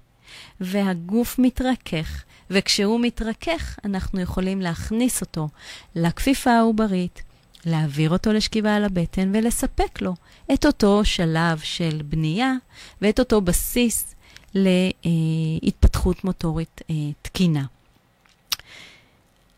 והגוף 0.62 1.40
מתרכך, 1.40 2.24
וכשהוא 2.50 3.00
מתרכך, 3.00 3.80
אנחנו 3.86 4.20
יכולים 4.20 4.62
להכניס 4.62 5.22
אותו 5.22 5.48
לכפיפה 5.96 6.52
העוברית, 6.52 7.22
להעביר 7.66 8.10
אותו 8.10 8.34
לשכיבה 8.34 8.76
על 8.76 8.84
הבטן 8.84 9.32
ולספק 9.36 10.02
לו 10.02 10.14
את 10.54 10.66
אותו 10.66 11.06
שלב 11.06 11.60
של 11.60 12.02
בנייה 12.06 12.54
ואת 13.02 13.20
אותו 13.20 13.42
בסיס 13.42 14.16
להתפתחות 14.56 16.24
מוטורית 16.24 16.82
אה, 16.90 16.96
תקינה. 17.22 17.66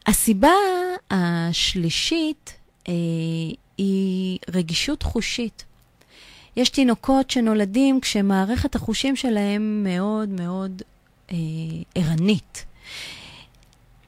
הסיבה 0.08 0.54
השלישית 1.12 2.54
אה, 2.88 2.94
היא 3.78 4.40
רגישות 4.50 5.04
חושית. 5.04 5.66
יש 6.58 6.70
תינוקות 6.70 7.30
שנולדים 7.30 8.02
כשמערכת 8.02 8.76
החושים 8.76 9.16
שלהם 9.16 9.84
מאוד 9.84 10.30
מאוד 10.30 10.82
אה, 11.32 11.38
ערנית. 11.96 12.66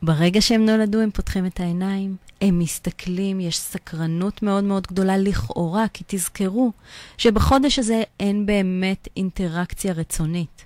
ברגע 0.02 0.42
שהם 0.42 0.66
נולדו, 0.66 1.00
הם 1.00 1.12
פותחים 1.12 1.46
את 1.46 1.60
העיניים, 1.60 2.16
הם 2.42 2.60
מסתכלים, 2.60 3.40
יש 3.40 3.58
סקרנות 3.58 4.44
מאוד 4.44 4.64
מאוד 4.64 4.88
גדולה 4.88 5.18
לכאורה, 5.18 5.86
כי 5.94 6.04
תזכרו 6.08 6.72
שבחודש 7.18 7.80
הזה 7.80 8.04
אין 8.20 8.46
באמת 8.46 9.08
אינטראקציה 9.18 9.94
רצונית. 9.94 10.66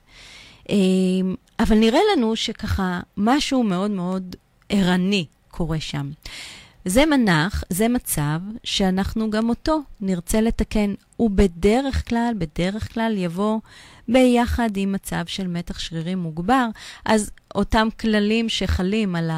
אה, 0.69 0.75
אבל 1.59 1.77
נראה 1.77 1.99
לנו 2.15 2.35
שככה 2.35 2.99
משהו 3.17 3.63
מאוד 3.63 3.91
מאוד 3.91 4.35
ערני 4.69 5.25
קורה 5.51 5.79
שם. 5.79 6.11
זה 6.85 7.05
מנח, 7.05 7.63
זה 7.69 7.87
מצב 7.87 8.39
שאנחנו 8.63 9.29
גם 9.29 9.49
אותו 9.49 9.81
נרצה 10.01 10.41
לתקן. 10.41 10.93
ובדרך 11.19 12.09
כלל, 12.09 12.33
בדרך 12.37 12.93
כלל 12.93 13.13
יבוא 13.17 13.59
ביחד 14.07 14.69
עם 14.75 14.91
מצב 14.91 15.23
של 15.27 15.47
מתח 15.47 15.79
שרירי 15.79 16.15
מוגבר, 16.15 16.67
אז 17.05 17.31
אותם 17.55 17.87
כללים 17.99 18.49
שחלים 18.49 19.15
על 19.15 19.31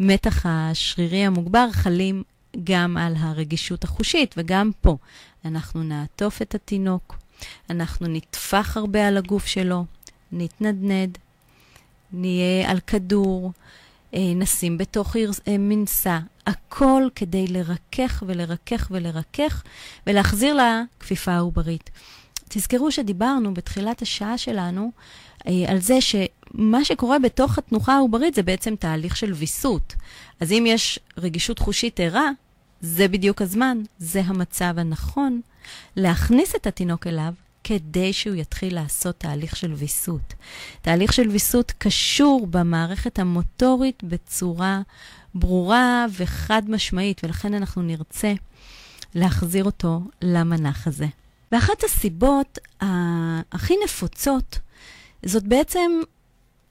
המתח 0.00 0.46
השרירי 0.46 1.24
המוגבר 1.24 1.68
חלים 1.72 2.22
גם 2.64 2.96
על 2.96 3.14
הרגישות 3.18 3.84
החושית, 3.84 4.34
וגם 4.38 4.70
פה 4.80 4.96
אנחנו 5.44 5.82
נעטוף 5.82 6.42
את 6.42 6.54
התינוק, 6.54 7.16
אנחנו 7.70 8.06
נטפח 8.06 8.76
הרבה 8.76 9.08
על 9.08 9.16
הגוף 9.16 9.46
שלו, 9.46 9.84
נתנדנד, 10.32 11.18
נהיה 12.12 12.70
על 12.70 12.80
כדור, 12.80 13.52
נשים 14.20 14.78
בתוך 14.78 15.16
אה, 15.16 15.58
מנסה, 15.58 16.18
הכל 16.46 17.02
כדי 17.14 17.46
לרכך 17.46 18.22
ולרכך 18.26 18.88
ולרכך 18.90 19.62
ולהחזיר 20.06 20.54
לה 20.54 20.82
כפיפה 21.00 21.32
העוברית. 21.32 21.90
תזכרו 22.48 22.92
שדיברנו 22.92 23.54
בתחילת 23.54 24.02
השעה 24.02 24.38
שלנו 24.38 24.90
אה, 25.46 25.52
על 25.68 25.78
זה 25.78 25.98
שמה 26.00 26.84
שקורה 26.84 27.18
בתוך 27.18 27.58
התנוחה 27.58 27.94
העוברית 27.94 28.34
זה 28.34 28.42
בעצם 28.42 28.76
תהליך 28.76 29.16
של 29.16 29.32
ויסות. 29.32 29.94
אז 30.40 30.52
אם 30.52 30.64
יש 30.66 30.98
רגישות 31.18 31.58
חושית 31.58 32.00
ערה, 32.00 32.30
זה 32.80 33.08
בדיוק 33.08 33.42
הזמן, 33.42 33.78
זה 33.98 34.20
המצב 34.26 34.74
הנכון 34.78 35.40
להכניס 35.96 36.54
את 36.54 36.66
התינוק 36.66 37.06
אליו 37.06 37.32
כדי 37.64 38.12
שהוא 38.12 38.34
יתחיל 38.34 38.74
לעשות 38.74 39.18
תהליך 39.18 39.56
של 39.56 39.72
ויסות. 39.72 40.34
תהליך 40.82 41.12
של 41.12 41.28
ויסות 41.28 41.72
קשור 41.78 42.46
במערכת 42.50 43.18
המוטורית 43.18 44.02
בצורה 44.02 44.82
ברורה 45.34 46.06
וחד 46.16 46.62
משמעית, 46.68 47.24
ולכן 47.24 47.54
אנחנו 47.54 47.82
נרצה 47.82 48.32
להחזיר 49.14 49.64
אותו 49.64 50.00
למנח 50.22 50.86
הזה. 50.86 51.06
ואחת 51.52 51.84
הסיבות 51.84 52.58
הכי 53.52 53.74
נפוצות 53.84 54.58
זאת 55.24 55.42
בעצם 55.42 55.90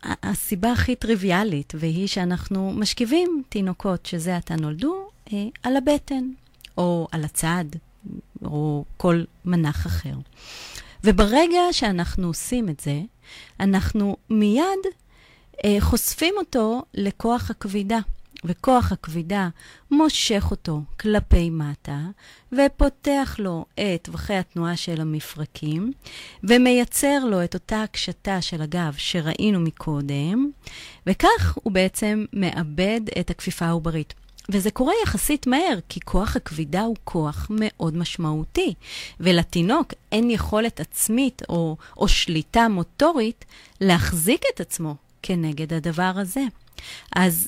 הסיבה 0.03 0.71
הכי 0.71 0.95
טריוויאלית, 0.95 1.73
והיא 1.77 2.08
שאנחנו 2.08 2.73
משכיבים 2.73 3.43
תינוקות 3.49 4.06
שזה 4.06 4.38
עתה 4.38 4.56
נולדו 4.56 5.08
אה, 5.34 5.45
על 5.63 5.77
הבטן, 5.77 6.29
או 6.77 7.08
על 7.12 7.23
הצד, 7.23 7.65
או 8.45 8.86
כל 8.97 9.23
מנח 9.45 9.88
אחר. 9.88 10.15
וברגע 11.03 11.61
שאנחנו 11.71 12.27
עושים 12.27 12.69
את 12.69 12.79
זה, 12.79 13.01
אנחנו 13.59 14.17
מיד 14.29 14.83
אה, 15.65 15.77
חושפים 15.79 16.33
אותו 16.37 16.81
לכוח 16.93 17.49
הכבידה. 17.49 17.99
וכוח 18.45 18.91
הכבידה 18.91 19.49
מושך 19.91 20.47
אותו 20.51 20.81
כלפי 20.99 21.49
מטה, 21.49 21.99
ופותח 22.51 23.35
לו 23.39 23.65
את 23.73 24.01
טווחי 24.01 24.33
התנועה 24.33 24.77
של 24.77 25.01
המפרקים, 25.01 25.91
ומייצר 26.43 27.25
לו 27.25 27.43
את 27.43 27.53
אותה 27.53 27.83
הקשתה 27.83 28.41
של 28.41 28.61
הגב 28.61 28.93
שראינו 28.97 29.59
מקודם, 29.59 30.51
וכך 31.07 31.57
הוא 31.63 31.73
בעצם 31.73 32.25
מאבד 32.33 33.01
את 33.19 33.29
הכפיפה 33.29 33.65
העוברית. 33.65 34.13
וזה 34.49 34.71
קורה 34.71 34.93
יחסית 35.03 35.47
מהר, 35.47 35.79
כי 35.89 35.99
כוח 35.99 36.36
הכבידה 36.36 36.82
הוא 36.82 36.95
כוח 37.03 37.47
מאוד 37.49 37.97
משמעותי, 37.97 38.73
ולתינוק 39.19 39.93
אין 40.12 40.29
יכולת 40.29 40.79
עצמית 40.79 41.41
או, 41.49 41.77
או 41.97 42.08
שליטה 42.08 42.67
מוטורית 42.67 43.45
להחזיק 43.82 44.41
את 44.56 44.62
עצמו 44.62 44.95
כנגד 45.21 45.73
הדבר 45.73 46.12
הזה. 46.15 46.43
אז 47.15 47.47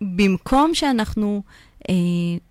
במקום 0.00 0.74
שאנחנו 0.74 1.42
אה, 1.88 1.94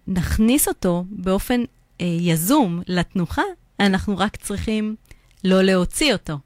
נכניס 0.08 0.68
אותו 0.68 1.06
באופן 1.10 1.64
אה, 2.02 2.06
יזום 2.06 2.82
לתנוחה, 2.88 3.42
אנחנו 3.80 4.18
רק 4.18 4.36
צריכים 4.36 4.96
לא 5.44 5.62
להוציא 5.62 6.14
אותו 6.14 6.38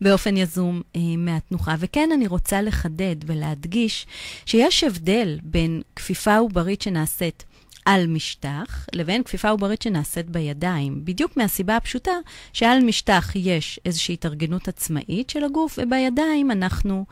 באופן 0.00 0.36
יזום 0.36 0.82
אה, 0.96 1.00
מהתנוחה. 1.18 1.74
וכן, 1.78 2.10
אני 2.14 2.26
רוצה 2.26 2.62
לחדד 2.62 3.16
ולהדגיש 3.26 4.06
שיש 4.46 4.84
הבדל 4.84 5.38
בין 5.42 5.82
כפיפה 5.96 6.36
עוברית 6.36 6.82
שנעשית 6.82 7.44
על 7.84 8.06
משטח, 8.06 8.86
לבין 8.92 9.22
כפיפה 9.22 9.48
עוברית 9.50 9.82
שנעשית 9.82 10.30
בידיים. 10.30 11.04
בדיוק 11.04 11.36
מהסיבה 11.36 11.76
הפשוטה 11.76 12.12
שעל 12.52 12.84
משטח 12.84 13.32
יש 13.34 13.80
איזושהי 13.84 14.12
התארגנות 14.12 14.68
עצמאית 14.68 15.30
של 15.30 15.44
הגוף, 15.44 15.78
ובידיים 15.82 16.50
אנחנו 16.50 17.04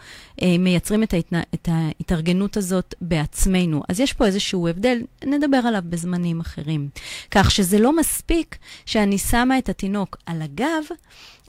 אה, 0.42 0.58
מייצרים 0.58 1.02
את, 1.02 1.14
ההתנ... 1.14 1.40
את 1.54 1.68
ההתארגנות 1.72 2.56
הזאת 2.56 2.94
בעצמנו. 3.00 3.82
אז 3.88 4.00
יש 4.00 4.12
פה 4.12 4.26
איזשהו 4.26 4.68
הבדל, 4.68 4.98
נדבר 5.24 5.56
עליו 5.56 5.82
בזמנים 5.84 6.40
אחרים. 6.40 6.88
כך 7.30 7.50
שזה 7.50 7.78
לא 7.78 7.96
מספיק 7.96 8.56
שאני 8.86 9.18
שמה 9.18 9.58
את 9.58 9.68
התינוק 9.68 10.16
על 10.26 10.42
הגב, 10.42 10.82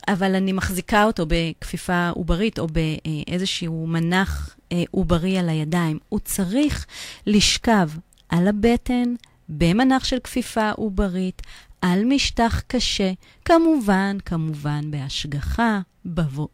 אבל 0.08 0.36
אני 0.36 0.54
מחזיקה 0.54 1.04
אותו 1.04 1.26
בכפיפה 1.28 2.10
עוברית 2.10 2.60
או 2.60 2.68
באיזשהו 2.68 3.88
מנח 3.88 4.56
אה, 4.72 4.84
עוברי 4.92 5.38
על 5.38 5.50
הידיים. 5.50 6.00
הוא 6.10 6.20
צריך 6.20 6.86
לשכב 7.28 7.90
על 8.34 8.48
הבטן, 8.48 9.16
במנח 9.50 10.04
של 10.04 10.20
כפיפה 10.20 10.72
עוברית, 10.72 11.42
על 11.82 12.06
משטח 12.06 12.62
קשה, 12.68 13.12
כמובן, 13.46 14.18
כמובן 14.26 14.92
בהשגחה, 14.92 15.80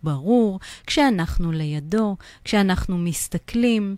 ברור, 0.04 0.60
כשאנחנו 0.88 1.52
לידו, 1.52 2.16
כשאנחנו 2.44 2.98
מסתכלים. 2.98 3.96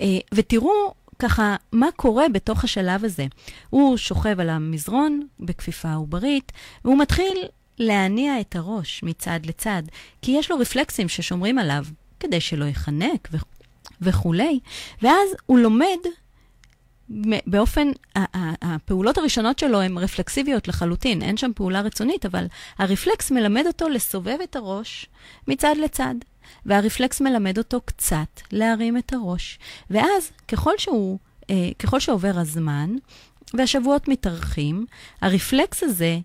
אה, 0.00 0.06
ותראו 0.34 0.94
ככה 1.18 1.56
מה 1.72 1.86
קורה 1.96 2.28
בתוך 2.28 2.64
השלב 2.64 3.04
הזה. 3.04 3.26
הוא 3.70 3.96
שוכב 3.96 4.40
על 4.40 4.50
המזרון 4.50 5.26
בכפיפה 5.40 5.92
עוברית, 5.92 6.52
והוא 6.84 6.98
מתחיל 6.98 7.38
להניע 7.78 8.40
את 8.40 8.56
הראש 8.56 9.02
מצד 9.02 9.40
לצד, 9.46 9.82
כי 10.22 10.32
יש 10.32 10.50
לו 10.50 10.58
רפלקסים 10.58 11.08
ששומרים 11.08 11.58
עליו 11.58 11.84
כדי 12.20 12.40
שלא 12.40 12.64
יחנק 12.64 13.28
וכולי, 14.00 14.60
ואז 15.02 15.28
הוא 15.46 15.58
לומד 15.58 15.98
באופן, 17.46 17.88
הפעולות 18.62 19.18
הראשונות 19.18 19.58
שלו 19.58 19.80
הן 19.80 19.98
רפלקסיביות 19.98 20.68
לחלוטין, 20.68 21.22
אין 21.22 21.36
שם 21.36 21.50
פעולה 21.54 21.80
רצונית, 21.80 22.26
אבל 22.26 22.46
הרפלקס 22.78 23.30
מלמד 23.30 23.66
אותו 23.66 23.88
לסובב 23.88 24.38
את 24.44 24.56
הראש 24.56 25.06
מצד 25.48 25.74
לצד, 25.84 26.14
והרפלקס 26.66 27.20
מלמד 27.20 27.58
אותו 27.58 27.80
קצת 27.84 28.40
להרים 28.52 28.98
את 28.98 29.12
הראש. 29.12 29.58
ואז, 29.90 30.30
ככל 30.48 30.72
שהוא, 30.78 31.18
אה, 31.50 31.70
ככל 31.78 32.00
שעובר 32.00 32.32
הזמן, 32.38 32.96
והשבועות 33.54 34.08
מתארחים, 34.08 34.86
הרפלקס 35.20 35.82
הזה 35.82 36.18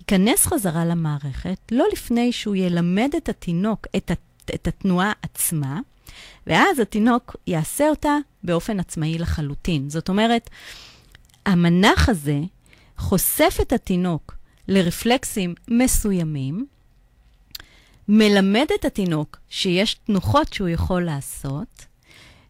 ייכנס 0.00 0.46
חזרה 0.46 0.84
למערכת, 0.84 1.58
לא 1.72 1.86
לפני 1.92 2.32
שהוא 2.32 2.56
ילמד 2.56 3.10
את 3.16 3.28
התינוק 3.28 3.86
את, 3.96 4.10
את 4.54 4.68
התנועה 4.68 5.12
עצמה, 5.22 5.80
ואז 6.46 6.78
התינוק 6.78 7.36
יעשה 7.46 7.88
אותה 7.88 8.16
באופן 8.44 8.80
עצמאי 8.80 9.18
לחלוטין. 9.18 9.90
זאת 9.90 10.08
אומרת, 10.08 10.50
המנח 11.46 12.08
הזה 12.08 12.40
חושף 12.96 13.58
את 13.62 13.72
התינוק 13.72 14.34
לרפלקסים 14.68 15.54
מסוימים, 15.68 16.66
מלמד 18.08 18.66
את 18.80 18.84
התינוק 18.84 19.38
שיש 19.48 19.94
תנוחות 19.94 20.52
שהוא 20.52 20.68
יכול 20.68 21.04
לעשות, 21.04 21.86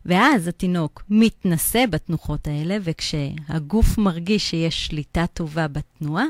ואז 0.07 0.49
התינוק 0.49 1.03
מתנסה 1.11 1.85
בתנוחות 1.91 2.47
האלה, 2.47 2.77
וכשהגוף 2.83 3.99
מרגיש 3.99 4.51
שיש 4.51 4.87
שליטה 4.87 5.27
טובה 5.27 5.69
בתנועה, 5.69 6.25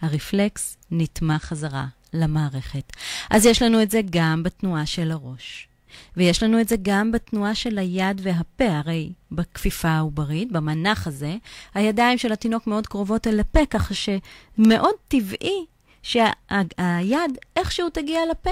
הרפלקס 0.00 0.76
נתמך 0.90 1.44
חזרה 1.44 1.86
למערכת. 2.12 2.92
אז 3.30 3.46
יש 3.46 3.62
לנו 3.62 3.82
את 3.82 3.90
זה 3.90 4.00
גם 4.10 4.42
בתנועה 4.42 4.86
של 4.86 5.10
הראש. 5.10 5.68
ויש 6.16 6.42
לנו 6.42 6.60
את 6.60 6.68
זה 6.68 6.76
גם 6.82 7.12
בתנועה 7.12 7.54
של 7.54 7.78
היד 7.78 8.20
והפה, 8.24 8.78
הרי 8.78 9.12
בכפיפה 9.32 9.88
העוברית, 9.88 10.52
במנח 10.52 11.06
הזה, 11.06 11.36
הידיים 11.74 12.18
של 12.18 12.32
התינוק 12.32 12.66
מאוד 12.66 12.86
קרובות 12.86 13.26
אל 13.26 13.40
הפה, 13.40 13.66
ככה 13.66 13.94
שמאוד 13.94 14.94
טבעי 15.08 15.64
שהיד 16.02 17.38
איכשהו 17.56 17.90
תגיע 17.90 18.20
לפה. 18.30 18.50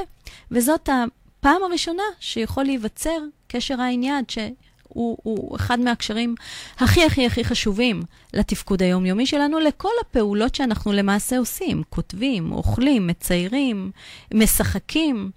וזאת 0.51 0.89
הפעם 0.89 1.63
הראשונה 1.63 2.03
שיכול 2.21 2.65
להיווצר 2.65 3.19
קשר 3.49 3.81
עין 3.81 4.03
יד, 4.03 4.25
שהוא 4.29 5.19
הוא 5.23 5.57
אחד 5.57 5.81
מהקשרים 5.81 6.35
הכי 6.79 7.05
הכי 7.05 7.27
הכי 7.27 7.45
חשובים 7.45 8.03
לתפקוד 8.35 8.83
היומיומי 8.83 9.27
שלנו, 9.27 9.59
לכל 9.59 9.93
הפעולות 10.01 10.55
שאנחנו 10.55 10.93
למעשה 10.93 11.39
עושים, 11.39 11.83
כותבים, 11.91 12.53
אוכלים, 12.53 13.07
מציירים, 13.07 13.91
משחקים. 14.35 15.31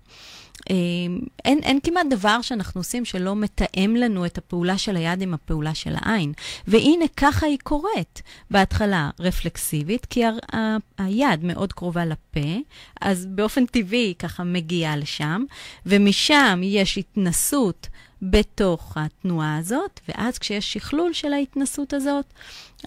אמ, 0.69 1.19
אין, 1.45 1.59
אין 1.63 1.79
כמעט 1.83 2.05
דבר 2.09 2.41
שאנחנו 2.41 2.79
עושים 2.79 3.05
שלא 3.05 3.35
מתאם 3.35 3.95
לנו 3.95 4.25
את 4.25 4.37
הפעולה 4.37 4.77
של 4.77 4.95
היד 4.95 5.21
עם 5.21 5.33
הפעולה 5.33 5.75
של 5.75 5.93
העין. 5.95 6.33
והנה, 6.67 7.05
ככה 7.17 7.45
היא 7.45 7.57
קורית. 7.63 8.21
בהתחלה 8.51 9.09
רפלקסיבית, 9.19 10.05
כי 10.05 10.25
ה, 10.25 10.31
ה, 10.55 10.77
היד 10.97 11.43
מאוד 11.43 11.73
קרובה 11.73 12.05
לפה, 12.05 12.59
אז 13.01 13.25
באופן 13.25 13.65
טבעי 13.65 13.99
היא 13.99 14.15
ככה 14.19 14.43
מגיעה 14.43 14.97
לשם, 14.97 15.43
ומשם 15.85 16.61
יש 16.63 16.97
התנסות 16.97 17.87
בתוך 18.21 18.97
התנועה 18.97 19.57
הזאת, 19.57 19.99
ואז 20.09 20.37
כשיש 20.37 20.73
שכלול 20.73 21.13
של 21.13 21.33
ההתנסות 21.33 21.93
הזאת, 21.93 22.25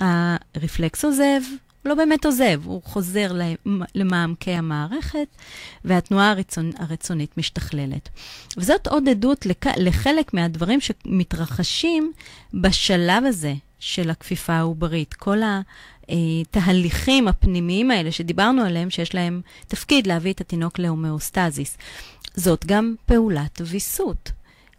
הרפלקס 0.01 1.05
עוזב, 1.05 1.41
לא 1.85 1.95
באמת 1.95 2.27
עוזב, 2.27 2.61
הוא 2.65 2.83
חוזר 2.85 3.33
למעמקי 3.95 4.51
המערכת, 4.51 5.29
והתנועה 5.85 6.31
הרצונ, 6.31 6.71
הרצונית 6.79 7.39
משתכללת. 7.39 8.09
וזאת 8.57 8.87
עוד 8.87 9.09
עדות 9.09 9.47
לכ, 9.47 9.67
לחלק 9.77 10.35
מהדברים 10.35 10.81
שמתרחשים 10.81 12.13
בשלב 12.55 13.25
הזה 13.25 13.55
של 13.79 14.11
הכפיפה 14.11 14.53
העוברית. 14.53 15.15
כל 15.15 15.39
התהליכים 16.09 17.29
הפנימיים 17.29 17.91
האלה 17.91 18.13
שדיברנו 18.13 18.63
עליהם, 18.63 18.91
שיש 18.91 19.15
להם 19.15 19.41
תפקיד 19.69 20.07
להביא 20.07 20.33
את 20.33 20.41
התינוק 20.41 20.79
להומאוסטזיס. 20.79 21.77
זאת 22.35 22.67
גם 22.67 22.95
פעולת 23.07 23.61
ויסות. 23.65 24.33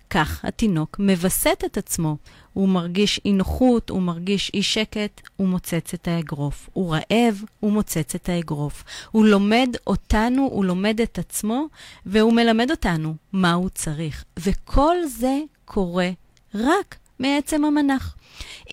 כך 0.10 0.46
התינוק 0.46 1.00
מווסת 1.00 1.64
את 1.66 1.78
עצמו. 1.78 2.18
הוא 2.54 2.70
מרגיש 2.70 3.22
אי 3.26 3.34
נוחות, 3.34 3.90
הוא 3.90 4.02
מרגיש 4.02 4.52
אי 4.54 4.64
שקט, 4.64 5.22
הוא 5.36 5.48
מוצץ 5.48 5.94
את 5.94 6.08
האגרוף. 6.08 6.70
הוא 6.74 6.96
רעב, 6.96 7.44
הוא 7.60 7.72
מוצץ 7.72 8.16
את 8.16 8.30
האגרוף. 8.30 8.84
הוא 9.12 9.26
לומד 9.26 9.70
אותנו, 9.88 10.42
הוא 10.52 10.66
לומד 10.66 11.02
את 11.02 11.20
עצמו, 11.20 11.66
והוא 12.06 12.34
מלמד 12.34 12.72
אותנו 12.72 13.16
מה 13.34 13.54
הוא 13.54 13.70
צריך. 13.70 14.24
וכל 14.40 14.96
זה 15.08 15.40
קורה 15.66 16.10
רק 16.56 16.96
מעצם 17.20 17.66
המנח. 17.66 18.16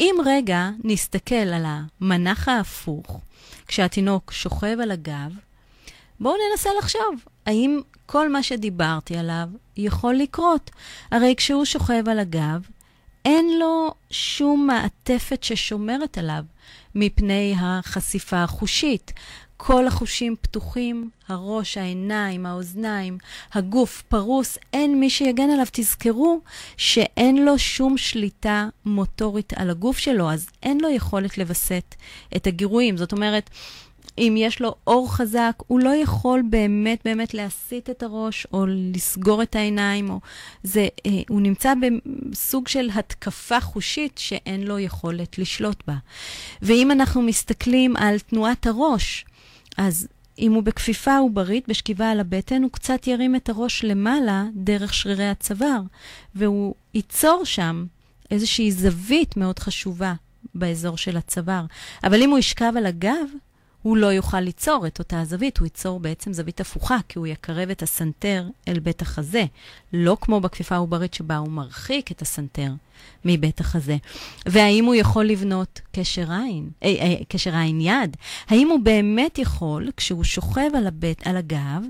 אם 0.00 0.14
רגע 0.24 0.70
נסתכל 0.84 1.34
על 1.34 1.64
המנח 1.66 2.48
ההפוך, 2.48 3.20
כשהתינוק 3.66 4.32
שוכב 4.32 4.76
על 4.82 4.90
הגב, 4.90 5.32
בואו 6.22 6.34
ננסה 6.50 6.70
לחשוב, 6.78 7.24
האם 7.46 7.80
כל 8.06 8.28
מה 8.28 8.42
שדיברתי 8.42 9.16
עליו 9.16 9.48
יכול 9.76 10.14
לקרות? 10.14 10.70
הרי 11.10 11.34
כשהוא 11.36 11.64
שוכב 11.64 12.08
על 12.08 12.18
הגב, 12.18 12.66
אין 13.24 13.58
לו 13.58 13.94
שום 14.10 14.66
מעטפת 14.66 15.42
ששומרת 15.42 16.18
עליו 16.18 16.44
מפני 16.94 17.54
החשיפה 17.58 18.42
החושית. 18.42 19.12
כל 19.56 19.86
החושים 19.86 20.36
פתוחים, 20.40 21.10
הראש, 21.28 21.78
העיניים, 21.78 22.46
האוזניים, 22.46 23.18
הגוף 23.52 24.02
פרוס, 24.08 24.58
אין 24.72 25.00
מי 25.00 25.10
שיגן 25.10 25.50
עליו. 25.50 25.66
תזכרו 25.72 26.40
שאין 26.76 27.44
לו 27.44 27.58
שום 27.58 27.98
שליטה 27.98 28.68
מוטורית 28.84 29.52
על 29.56 29.70
הגוף 29.70 29.98
שלו, 29.98 30.30
אז 30.30 30.50
אין 30.62 30.80
לו 30.80 30.88
יכולת 30.88 31.38
לווסת 31.38 31.94
את 32.36 32.46
הגירויים. 32.46 32.96
זאת 32.96 33.12
אומרת, 33.12 33.50
אם 34.18 34.34
יש 34.38 34.60
לו 34.60 34.74
אור 34.86 35.14
חזק, 35.14 35.52
הוא 35.66 35.80
לא 35.80 35.94
יכול 35.94 36.42
באמת 36.50 36.98
באמת 37.04 37.34
להסיט 37.34 37.90
את 37.90 38.02
הראש 38.02 38.46
או 38.52 38.66
לסגור 38.68 39.42
את 39.42 39.56
העיניים, 39.56 40.10
או 40.10 40.20
זה, 40.62 40.88
אה, 41.06 41.10
הוא 41.28 41.40
נמצא 41.40 41.72
בסוג 42.30 42.68
של 42.68 42.90
התקפה 42.94 43.60
חושית 43.60 44.18
שאין 44.18 44.62
לו 44.62 44.78
יכולת 44.78 45.38
לשלוט 45.38 45.82
בה. 45.86 45.96
ואם 46.62 46.90
אנחנו 46.90 47.22
מסתכלים 47.22 47.96
על 47.96 48.18
תנועת 48.18 48.66
הראש, 48.66 49.24
אז 49.76 50.08
אם 50.38 50.52
הוא 50.52 50.62
בכפיפה 50.62 51.18
עוברית, 51.18 51.68
בשכיבה 51.68 52.10
על 52.10 52.20
הבטן, 52.20 52.62
הוא 52.62 52.70
קצת 52.70 53.06
ירים 53.06 53.36
את 53.36 53.48
הראש 53.48 53.84
למעלה 53.84 54.44
דרך 54.54 54.94
שרירי 54.94 55.28
הצוואר, 55.28 55.80
והוא 56.34 56.74
ייצור 56.94 57.44
שם 57.44 57.84
איזושהי 58.30 58.72
זווית 58.72 59.36
מאוד 59.36 59.58
חשובה 59.58 60.14
באזור 60.54 60.96
של 60.96 61.16
הצוואר. 61.16 61.64
אבל 62.04 62.22
אם 62.22 62.30
הוא 62.30 62.38
ישכב 62.38 62.72
על 62.76 62.86
הגב, 62.86 63.26
הוא 63.82 63.96
לא 63.96 64.06
יוכל 64.06 64.40
ליצור 64.40 64.86
את 64.86 64.98
אותה 64.98 65.20
הזווית, 65.20 65.58
הוא 65.58 65.66
ייצור 65.66 66.00
בעצם 66.00 66.32
זווית 66.32 66.60
הפוכה, 66.60 66.98
כי 67.08 67.18
הוא 67.18 67.26
יקרב 67.26 67.70
את 67.70 67.82
הסנטר 67.82 68.44
אל 68.68 68.78
בית 68.78 69.02
החזה, 69.02 69.44
לא 69.92 70.16
כמו 70.20 70.40
בכפיפה 70.40 70.74
העוברית 70.74 71.14
שבה 71.14 71.36
הוא 71.36 71.48
מרחיק 71.48 72.12
את 72.12 72.22
הסנטר 72.22 72.72
מבית 73.24 73.60
החזה. 73.60 73.96
והאם 74.46 74.84
הוא 74.84 74.94
יכול 74.94 75.24
לבנות 75.24 75.80
קשר 75.92 76.32
עין, 76.32 76.70
אה, 76.82 76.88
אה, 76.88 77.14
קשר 77.28 77.54
עין 77.54 77.80
יד? 77.80 78.16
האם 78.48 78.68
הוא 78.68 78.80
באמת 78.80 79.38
יכול, 79.38 79.90
כשהוא 79.96 80.24
שוכב 80.24 80.70
על, 80.74 80.86
הבית, 80.86 81.26
על 81.26 81.36
הגב, 81.36 81.82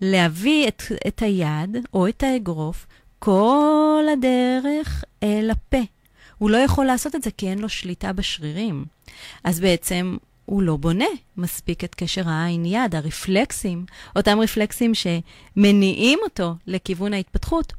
להביא 0.00 0.68
את, 0.68 0.82
את 1.06 1.22
היד 1.22 1.76
או 1.94 2.08
את 2.08 2.22
האגרוף 2.22 2.86
כל 3.18 4.04
הדרך 4.12 5.04
אל 5.22 5.50
הפה? 5.50 5.82
הוא 6.38 6.50
לא 6.50 6.56
יכול 6.56 6.86
לעשות 6.86 7.14
את 7.14 7.22
זה 7.22 7.30
כי 7.30 7.48
אין 7.48 7.58
לו 7.58 7.68
שליטה 7.68 8.12
בשרירים. 8.12 8.84
אז 9.44 9.60
בעצם 9.60 10.16
הוא 10.46 10.62
לא 10.62 10.76
בונה 10.76 11.04
מספיק 11.36 11.84
את 11.84 11.94
קשר 11.94 12.28
העין-יד, 12.28 12.94
הרפלקסים, 12.94 13.86
אותם 14.16 14.40
רפלקסים 14.40 14.92
שמניעים 14.94 16.18
אותו 16.24 16.54
לכיוון 16.66 17.14
ההתפתחות, 17.14 17.72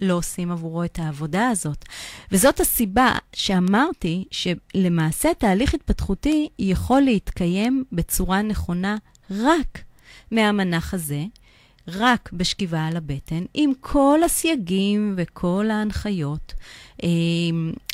לא 0.00 0.14
עושים 0.14 0.50
עבורו 0.50 0.84
את 0.84 0.98
העבודה 0.98 1.48
הזאת. 1.48 1.84
וזאת 2.32 2.60
הסיבה 2.60 3.12
שאמרתי 3.32 4.24
שלמעשה 4.30 5.34
תהליך 5.38 5.74
התפתחותי 5.74 6.48
יכול 6.58 7.00
להתקיים 7.00 7.84
בצורה 7.92 8.42
נכונה 8.42 8.96
רק 9.30 9.78
מהמנח 10.30 10.94
הזה, 10.94 11.24
רק 11.88 12.30
בשכיבה 12.32 12.86
על 12.86 12.96
הבטן, 12.96 13.44
עם 13.54 13.72
כל 13.80 14.20
הסייגים 14.24 15.14
וכל 15.16 15.70
ההנחיות. 15.70 16.54
אה, 17.02 17.08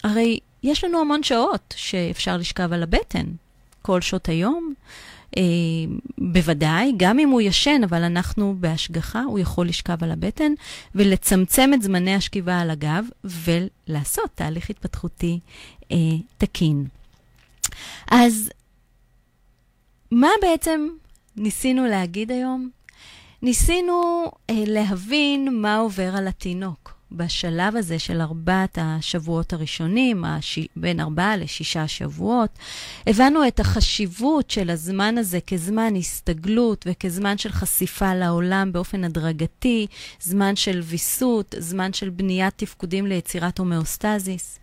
הרי 0.05 0.39
יש 0.63 0.85
לנו 0.85 1.01
המון 1.01 1.23
שעות 1.23 1.75
שאפשר 1.77 2.37
לשכב 2.37 2.73
על 2.73 2.83
הבטן. 2.83 3.27
כל 3.83 4.01
שעות 4.01 4.29
היום. 4.29 4.75
אה, 5.37 5.43
בוודאי, 6.19 6.93
גם 6.97 7.19
אם 7.19 7.29
הוא 7.29 7.41
ישן, 7.41 7.81
אבל 7.85 8.03
אנחנו 8.03 8.57
בהשגחה, 8.61 9.23
הוא 9.23 9.39
יכול 9.39 9.69
לשכב 9.69 10.05
על 10.05 10.11
הבטן 10.11 10.53
ולצמצם 10.95 11.71
את 11.75 11.83
זמני 11.83 12.15
השכיבה 12.15 12.61
על 12.61 12.71
הגב 12.71 13.05
ולעשות 13.25 14.31
תהליך 14.35 14.71
התפתחותי 14.71 15.41
אה, 15.93 15.97
תקין. 16.39 16.85
אז 18.11 18.51
מה 20.11 20.29
בעצם 20.43 20.89
ניסינו 21.37 21.87
להגיד 21.87 22.31
היום? 22.31 22.71
ניסינו 23.43 24.25
אה, 24.51 24.65
להבין 24.67 25.61
מה 25.61 25.77
עובר 25.77 26.17
על 26.17 26.29
התינוק. 26.29 27.00
בשלב 27.13 27.77
הזה 27.77 27.99
של 27.99 28.21
ארבעת 28.21 28.79
השבועות 28.81 29.53
הראשונים, 29.53 30.25
הש... 30.25 30.59
בין 30.77 31.01
ארבעה 31.01 31.37
לשישה 31.37 31.89
שבועות, 31.89 32.51
הבנו 33.07 33.49
את 33.49 33.61
החשיבות 33.61 34.51
של 34.51 34.71
הזמן 34.71 35.19
הזה 35.19 35.39
כזמן 35.47 35.97
הסתגלות 35.97 36.85
וכזמן 36.89 37.39
של 37.39 37.53
חשיפה 37.53 38.15
לעולם 38.15 38.73
באופן 38.73 39.05
הדרגתי, 39.05 39.87
זמן 40.21 40.57
של 40.57 40.81
ויסות, 40.85 41.55
זמן 41.59 41.93
של 41.93 42.11
בניית 42.11 42.55
תפקודים 42.57 43.07
ליצירת 43.07 43.59
הומאוסטזיס. 43.59 44.59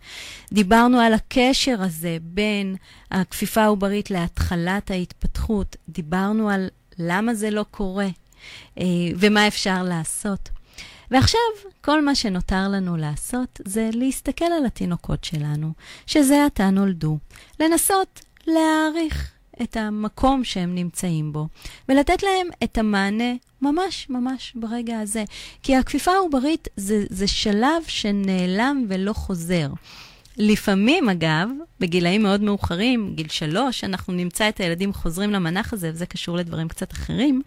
דיברנו 0.52 1.00
על 1.00 1.14
הקשר 1.14 1.82
הזה 1.82 2.16
בין 2.22 2.76
הכפיפה 3.10 3.62
העוברית 3.62 4.10
להתחלת 4.10 4.90
ההתפתחות, 4.90 5.76
דיברנו 5.88 6.50
על 6.50 6.68
למה 6.98 7.34
זה 7.34 7.50
לא 7.50 7.64
קורה 7.70 8.08
אה, 8.78 8.84
ומה 9.16 9.46
אפשר 9.46 9.82
לעשות. 9.82 10.57
ועכשיו, 11.10 11.40
כל 11.80 12.04
מה 12.04 12.14
שנותר 12.14 12.68
לנו 12.68 12.96
לעשות 12.96 13.60
זה 13.64 13.90
להסתכל 13.92 14.44
על 14.44 14.66
התינוקות 14.66 15.24
שלנו, 15.24 15.72
שזה 16.06 16.44
עתה 16.44 16.70
נולדו, 16.70 17.18
לנסות 17.60 18.20
להעריך 18.46 19.32
את 19.62 19.76
המקום 19.76 20.44
שהם 20.44 20.74
נמצאים 20.74 21.32
בו, 21.32 21.48
ולתת 21.88 22.22
להם 22.22 22.48
את 22.64 22.78
המענה 22.78 23.32
ממש 23.62 24.06
ממש 24.10 24.52
ברגע 24.54 24.98
הזה. 24.98 25.24
כי 25.62 25.76
הכפיפה 25.76 26.12
העוברית 26.12 26.68
זה, 26.76 27.04
זה 27.10 27.26
שלב 27.26 27.82
שנעלם 27.86 28.84
ולא 28.88 29.12
חוזר. 29.12 29.68
לפעמים, 30.38 31.08
אגב, 31.08 31.48
בגילאים 31.80 32.22
מאוד 32.22 32.40
מאוחרים, 32.40 33.12
גיל 33.14 33.28
שלוש, 33.28 33.84
אנחנו 33.84 34.12
נמצא 34.12 34.48
את 34.48 34.60
הילדים 34.60 34.92
חוזרים 34.92 35.30
למנח 35.30 35.72
הזה, 35.72 35.90
וזה 35.94 36.06
קשור 36.06 36.36
לדברים 36.36 36.68
קצת 36.68 36.92
אחרים, 36.92 37.42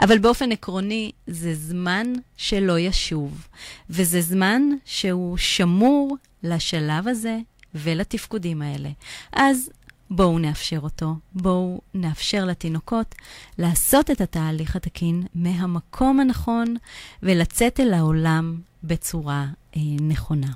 אבל 0.00 0.18
באופן 0.18 0.52
עקרוני, 0.52 1.12
זה 1.26 1.54
זמן 1.54 2.12
שלא 2.36 2.78
ישוב, 2.78 3.46
וזה 3.90 4.20
זמן 4.20 4.62
שהוא 4.84 5.36
שמור 5.36 6.16
לשלב 6.42 7.08
הזה 7.08 7.38
ולתפקודים 7.74 8.62
האלה. 8.62 8.88
אז 9.32 9.70
בואו 10.10 10.38
נאפשר 10.38 10.78
אותו, 10.82 11.14
בואו 11.32 11.80
נאפשר 11.94 12.44
לתינוקות 12.44 13.14
לעשות 13.58 14.10
את 14.10 14.20
התהליך 14.20 14.76
התקין 14.76 15.22
מהמקום 15.34 16.20
הנכון 16.20 16.76
ולצאת 17.22 17.80
אל 17.80 17.94
העולם 17.94 18.60
בצורה 18.84 19.46
אה, 19.76 19.80
נכונה. 20.00 20.50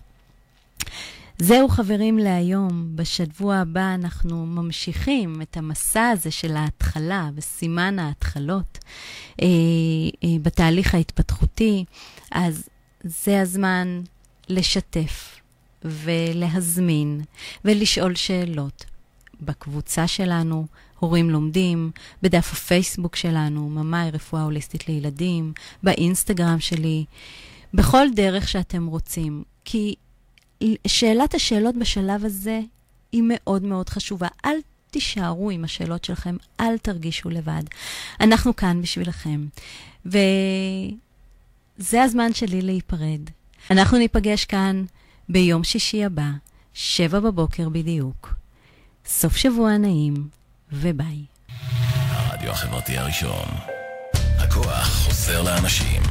זהו 1.39 1.69
חברים 1.69 2.19
להיום. 2.19 2.97
בשבוע 2.97 3.57
הבא 3.57 3.95
אנחנו 3.95 4.47
ממשיכים 4.47 5.43
את 5.43 5.57
המסע 5.57 6.09
הזה 6.09 6.31
של 6.31 6.57
ההתחלה 6.57 7.31
וסימן 7.35 7.99
ההתחלות 7.99 8.79
אה, 9.43 9.47
אה, 10.25 10.29
בתהליך 10.43 10.95
ההתפתחותי. 10.95 11.85
אז 12.31 12.69
זה 13.05 13.41
הזמן 13.41 14.03
לשתף 14.49 15.41
ולהזמין 15.85 17.21
ולשאול 17.65 18.15
שאלות. 18.15 18.85
בקבוצה 19.41 20.07
שלנו, 20.07 20.67
הורים 20.99 21.31
לומדים, 21.31 21.91
בדף 22.23 22.53
הפייסבוק 22.53 23.17
שלנו, 23.17 23.69
ממאי 23.69 24.11
רפואה 24.11 24.43
הוליסטית 24.43 24.89
לילדים, 24.89 25.53
באינסטגרם 25.83 26.61
שלי, 26.61 27.05
בכל 27.75 28.07
דרך 28.15 28.49
שאתם 28.49 28.87
רוצים. 28.87 29.43
כי 29.65 29.95
שאלת 30.87 31.35
השאלות 31.35 31.77
בשלב 31.77 32.25
הזה 32.25 32.61
היא 33.13 33.23
מאוד 33.27 33.63
מאוד 33.63 33.89
חשובה. 33.89 34.29
אל 34.45 34.57
תישארו 34.91 35.51
עם 35.51 35.65
השאלות 35.65 36.05
שלכם, 36.05 36.37
אל 36.61 36.79
תרגישו 36.79 37.31
לבד. 37.31 37.63
אנחנו 38.21 38.57
כאן 38.57 38.83
בשבילכם. 38.83 39.47
וזה 40.07 42.03
הזמן 42.03 42.35
שלי 42.35 42.63
להיפרד. 42.63 43.21
אנחנו 43.71 43.99
ניפגש 43.99 44.45
כאן 44.45 44.85
ביום 45.29 45.65
שישי 45.65 46.05
הבא, 46.05 46.31
שבע 46.75 47.21
בבוקר 47.21 47.69
בדיוק. 47.69 48.35
סוף 49.07 49.37
שבוע 49.37 49.77
נעים, 49.77 50.29
וביי. 50.73 51.25
הרדיו 52.09 52.51
החברתי 52.51 52.99
הראשון. 52.99 53.49
הכוח 54.39 54.89
חוזר 54.89 55.43
לאנשים. 55.43 56.03